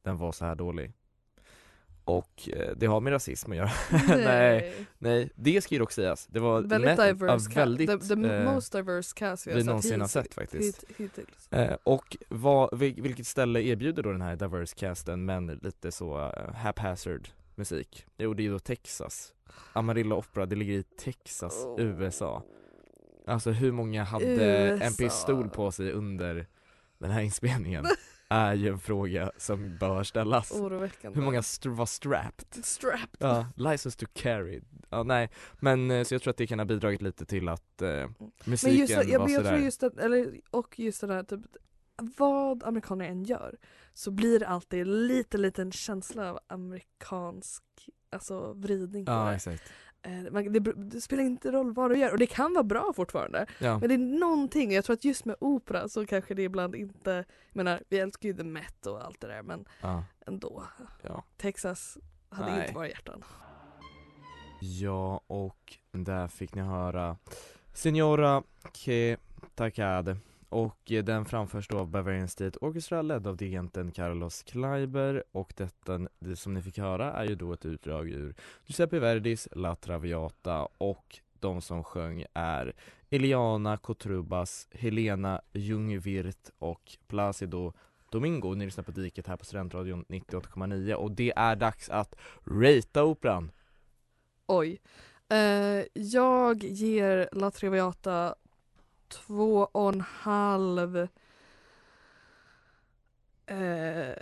den 0.02 0.17
var 0.17 0.32
så 0.32 0.46
här 0.46 0.56
dålig 0.56 0.94
och 2.05 2.49
eh, 2.53 2.71
det 2.77 2.85
har 2.85 3.01
med 3.01 3.13
rasism 3.13 3.51
att 3.51 3.57
göra. 3.57 3.71
Nej, 4.07 4.73
nej, 4.97 5.29
det 5.35 5.61
ska 5.61 5.75
ju 5.75 5.79
dock 5.79 5.91
sägas. 5.91 6.27
Det 6.27 6.39
var 6.39 6.61
Väldigt 6.61 6.97
diverse 6.97 7.49
ja, 7.49 7.55
ca- 7.55 7.55
väldigt, 7.55 7.89
the, 7.89 8.15
the 8.15 8.35
eh, 8.35 8.53
most 8.53 8.71
diverse 8.73 9.13
cast 9.15 9.47
vi 9.47 9.63
någonsin 9.63 10.01
har 10.01 10.07
sett 10.07 10.33
faktiskt. 10.33 10.83
hit- 10.83 10.95
Hittills. 10.97 11.51
Eh, 11.51 11.77
och 11.83 12.17
vad, 12.29 12.79
vil- 12.79 13.01
vilket 13.01 13.27
ställe 13.27 13.61
erbjuder 13.61 14.03
då 14.03 14.11
den 14.11 14.21
här 14.21 14.35
diverse 14.35 14.75
casten 14.75 15.25
men 15.25 15.47
lite 15.47 15.91
så 15.91 16.17
uh, 16.17 16.53
haphazard 16.55 17.27
musik? 17.55 18.05
Jo 18.17 18.33
det 18.33 18.41
är 18.41 18.45
ju 18.45 18.51
då 18.51 18.59
Texas. 18.59 19.33
Amarillo 19.73 20.15
Opera, 20.15 20.45
det 20.45 20.55
ligger 20.55 20.73
i 20.73 20.83
Texas, 20.83 21.53
Oh. 21.65 21.81
USA. 21.81 22.43
Alltså 23.27 23.51
hur 23.51 23.71
många 23.71 24.03
hade 24.03 24.25
en 24.71 24.81
USA. 24.81 25.03
pistol 25.03 25.49
på 25.49 25.71
sig 25.71 25.91
under 25.91 26.47
den 26.97 27.11
här 27.11 27.21
inspelningen? 27.21 27.85
är 28.32 28.54
ju 28.54 28.67
en 28.70 28.80
fråga 28.80 29.32
som 29.38 29.78
bör 29.78 30.04
ställas. 30.04 30.52
Oroväckande. 30.52 31.20
Hur 31.20 31.26
många 31.26 31.39
st- 31.39 31.70
var 31.70 31.86
strapped? 31.86 32.65
Strapped. 32.65 33.17
Ja, 33.20 33.46
license 33.56 34.00
to 34.00 34.06
carry. 34.13 34.62
Ja, 34.89 35.04
nej, 35.04 35.30
men 35.60 35.91
eh, 35.91 36.04
så 36.04 36.13
jag 36.13 36.22
tror 36.22 36.32
att 36.32 36.38
det 36.38 36.48
kan 36.48 36.60
ha 36.60 36.65
bidragit 36.65 37.02
lite 37.02 37.26
till 37.26 37.50
att 37.50 37.82
eh, 37.82 38.10
musiken 38.46 38.70
Men 38.72 38.80
just, 38.80 38.94
jag, 39.10 39.20
var 39.20 39.26
men 39.26 39.34
jag 39.34 39.41
sådär. 39.41 39.50
tror 39.52 39.63
just 39.65 39.80
det, 39.82 39.91
eller, 40.00 40.41
och 40.52 40.80
just 40.80 41.02
det 41.02 41.08
där 41.08 41.24
typ, 41.24 41.41
vad 42.17 42.63
amerikaner 42.63 43.06
än 43.06 43.24
gör 43.24 43.58
så 43.94 44.12
blir 44.12 44.39
det 44.39 44.48
alltid 44.48 44.88
lite 44.88 45.38
liten 45.38 45.72
känsla 45.72 46.30
av 46.32 46.39
amerikansk 46.48 47.63
alltså 48.10 48.54
vridning 48.54 49.06
på 49.06 49.12
Ja, 49.12 49.26
det. 49.26 49.36
exakt. 49.36 49.63
Eh, 50.03 50.43
det. 50.51 50.59
Det 50.75 51.01
spelar 51.01 51.23
inte 51.23 51.51
roll 51.51 51.73
vad 51.73 51.91
du 51.91 51.97
gör 51.97 52.11
och 52.11 52.17
det 52.17 52.27
kan 52.27 52.53
vara 52.53 52.63
bra 52.63 52.93
fortfarande. 52.95 53.45
Ja. 53.59 53.79
Men 53.79 53.89
det 53.89 53.95
är 53.95 54.19
någonting, 54.19 54.71
jag 54.71 54.85
tror 54.85 54.93
att 54.93 55.05
just 55.05 55.25
med 55.25 55.35
opera 55.39 55.89
så 55.89 56.05
kanske 56.05 56.33
det 56.33 56.43
ibland 56.43 56.75
inte, 56.75 57.11
jag 57.11 57.25
menar 57.51 57.83
vi 57.89 57.99
älskar 57.99 58.29
ju 58.29 58.35
The 58.35 58.43
Met 58.43 58.85
och 58.85 59.05
allt 59.05 59.21
det 59.21 59.27
där 59.27 59.43
men 59.43 59.65
ja. 59.81 60.03
ändå. 60.27 60.63
Ja. 61.01 61.23
Texas 61.37 61.97
hade 62.29 62.51
Nej. 62.51 62.61
inte 62.61 62.73
våra 62.73 62.87
hjärtan. 62.87 63.23
Ja, 64.61 65.21
och 65.27 65.77
där 65.91 66.27
fick 66.27 66.55
ni 66.55 66.61
höra 66.61 67.17
Signora 67.73 68.43
Ke 68.73 69.17
Takade 69.55 70.17
och 70.51 70.91
eh, 70.91 71.03
den 71.03 71.25
framförs 71.25 71.67
då 71.67 71.77
av 71.77 71.87
Bavarian 71.87 72.27
State 72.27 72.59
Orchestra 72.61 73.01
ledd 73.01 73.27
av 73.27 73.37
dirigenten 73.37 73.91
Carlos 73.91 74.43
Kleiber 74.43 75.23
och 75.31 75.53
detta, 75.57 75.99
det 76.19 76.35
som 76.35 76.53
ni 76.53 76.61
fick 76.61 76.77
höra 76.77 77.13
är 77.13 77.25
ju 77.25 77.35
då 77.35 77.53
ett 77.53 77.65
utdrag 77.65 78.09
ur 78.09 78.35
Giuseppe 78.65 78.99
Verdis 78.99 79.47
La 79.51 79.75
Traviata 79.75 80.67
och 80.77 81.19
de 81.39 81.61
som 81.61 81.83
sjöng 81.83 82.25
är 82.33 82.73
Eliana 83.09 83.77
Kotrubas, 83.77 84.67
Helena 84.71 85.41
Ljungvirt 85.53 86.49
och 86.59 86.97
Placido 87.07 87.73
Domingo. 88.11 88.53
Ni 88.53 88.65
lyssnar 88.65 88.83
på 88.83 88.91
Diket 88.91 89.27
här 89.27 89.37
på 89.37 89.45
Studentradion 89.45 90.05
98,9 90.09 90.93
och 90.93 91.11
det 91.11 91.33
är 91.35 91.55
dags 91.55 91.89
att 91.89 92.15
ratea 92.45 93.03
operan. 93.03 93.51
Oj. 94.47 94.81
Eh, 95.29 95.85
jag 95.93 96.63
ger 96.63 97.29
La 97.31 97.51
Traviata 97.51 98.35
två 99.12 99.67
och 99.71 99.93
en 99.93 100.02
halv 100.02 101.08
eh, 103.45 104.13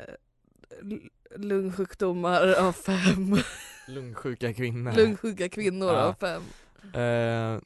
lungsjukdomar 1.35 2.53
av 2.53 2.71
fem. 2.71 3.37
Lungsjuka 3.87 4.53
kvinnor. 4.53 4.91
Lungsjuka 4.91 5.49
kvinnor 5.49 5.87
Ja. 5.93 6.01
av 6.03 6.13
fem. 6.13 6.41
Eh, 7.01 7.61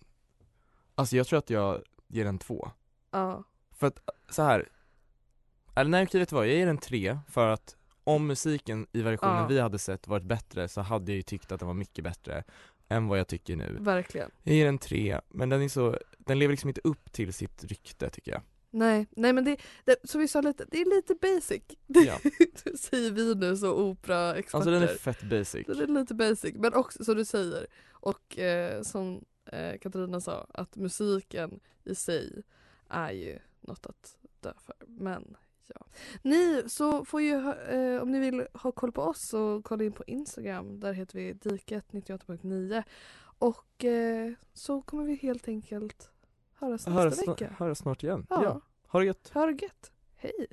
alltså 0.95 1.15
jag 1.17 1.27
tror 1.27 1.39
att 1.39 1.49
jag 1.49 1.81
ger 2.07 2.25
den 2.25 2.39
två. 2.39 2.71
Ja. 3.11 3.43
För 3.71 3.87
att 3.87 3.99
så 4.29 4.43
här. 4.43 4.69
Eller 5.75 5.89
nej 5.91 6.03
okej 6.03 6.19
vet 6.19 6.29
du 6.29 6.35
vad, 6.35 6.47
jag 6.47 6.53
ger 6.55 6.65
den 6.65 6.77
tre 6.77 7.19
för 7.29 7.47
att 7.47 7.75
om 8.03 8.27
musiken 8.27 8.87
i 8.91 9.01
versionen 9.01 9.35
Ja. 9.41 9.47
vi 9.47 9.59
hade 9.59 9.79
sett 9.79 10.07
varit 10.07 10.23
bättre 10.25 10.67
så 10.67 10.81
hade 10.81 11.11
jag 11.11 11.15
ju 11.15 11.21
tyckt 11.21 11.51
att 11.51 11.59
den 11.59 11.67
var 11.67 11.73
mycket 11.75 12.03
bättre 12.03 12.43
än 12.93 13.07
vad 13.07 13.19
jag 13.19 13.27
tycker 13.27 13.55
nu. 13.55 13.77
Verkligen. 13.79 14.31
Jag 14.43 14.55
ger 14.55 14.65
den 14.65 14.77
tre, 14.77 15.19
men 15.29 15.49
den 15.49 15.61
är 15.61 15.69
så, 15.69 15.97
den 16.17 16.39
lever 16.39 16.51
liksom 16.51 16.69
inte 16.69 16.81
upp 16.83 17.11
till 17.11 17.33
sitt 17.33 17.63
rykte 17.63 18.09
tycker 18.09 18.31
jag. 18.31 18.41
Nej, 18.69 19.07
nej 19.11 19.33
men 19.33 19.45
det, 19.45 19.57
det 19.85 19.95
som 20.03 20.21
vi 20.21 20.27
sa 20.27 20.41
lite, 20.41 20.65
det 20.71 20.81
är 20.81 20.95
lite 20.95 21.15
basic. 21.15 21.63
Ja. 21.87 22.19
Det 22.63 22.77
säger 22.77 23.11
vi 23.11 23.35
nu 23.35 23.57
så 23.57 23.73
operaexperter. 23.73 24.57
Alltså 24.57 24.71
den 24.71 24.83
är 24.83 24.87
fett 24.87 25.23
basic. 25.23 25.67
Det 25.67 25.83
är 25.83 25.87
lite 25.87 26.13
basic, 26.13 26.53
men 26.55 26.73
också 26.73 27.03
som 27.03 27.15
du 27.15 27.25
säger 27.25 27.67
och 27.91 28.39
eh, 28.39 28.81
som 28.81 29.25
eh, 29.45 29.77
Katarina 29.81 30.21
sa 30.21 30.47
att 30.53 30.75
musiken 30.75 31.59
i 31.83 31.95
sig 31.95 32.43
är 32.89 33.11
ju 33.11 33.39
något 33.61 33.85
att 33.85 34.17
dö 34.39 34.53
för. 34.57 34.75
Men 34.87 35.35
ja. 35.67 35.85
Ni 36.21 36.63
så 36.67 37.05
får 37.05 37.21
ju, 37.21 37.49
eh, 37.49 38.01
om 38.01 38.11
ni 38.11 38.19
vill 38.19 38.47
ha 38.53 38.71
koll 38.71 38.91
på 38.91 39.01
oss 39.01 39.27
så 39.29 39.61
kolla 39.63 39.83
in 39.83 39.91
på 39.91 40.03
Instagram. 40.07 40.79
Där 40.79 40.93
heter 40.93 41.15
vi 41.15 41.33
diket98.9 41.33 42.83
och 43.37 43.85
eh, 43.85 44.31
så 44.53 44.81
kommer 44.81 45.03
vi 45.03 45.15
helt 45.15 45.47
enkelt 45.47 46.09
höras 46.59 46.87
nästa 46.87 46.91
Höras, 46.91 47.27
vecka. 47.27 47.55
höras 47.59 47.77
snart 47.77 48.03
igen. 48.03 48.25
Ja. 48.29 48.43
ja. 48.43 48.61
Ha 48.87 48.99
det 48.99 49.05
gött. 49.05 49.31
Ha 49.33 49.45
det 49.45 49.61
gött. 49.61 49.91
Hej! 50.15 50.47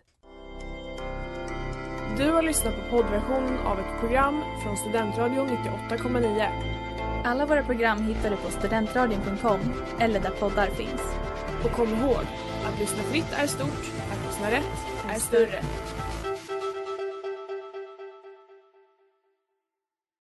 Du 2.16 2.30
har 2.30 2.42
lyssnat 2.42 2.74
på 2.74 2.90
poddversion 2.90 3.58
av 3.58 3.78
ett 3.78 4.00
program 4.00 4.42
från 4.62 4.76
Studentradion 4.76 5.48
98,9. 5.48 6.48
Alla 7.24 7.46
våra 7.46 7.62
program 7.62 8.02
hittar 8.02 8.30
du 8.30 8.36
på 8.36 8.50
studentradion.com 8.50 9.60
eller 10.00 10.20
där 10.20 10.30
poddar 10.30 10.66
finns. 10.66 11.02
Och 11.64 11.70
kom 11.70 11.88
ihåg, 11.88 12.24
att 12.64 12.78
lyssna 12.78 13.02
fritt 13.02 13.32
är 13.32 13.46
stort, 13.46 13.92
att 14.12 14.26
lyssna 14.26 14.50
rätt 14.50 14.89
är 15.14 15.20
större. 15.20 15.62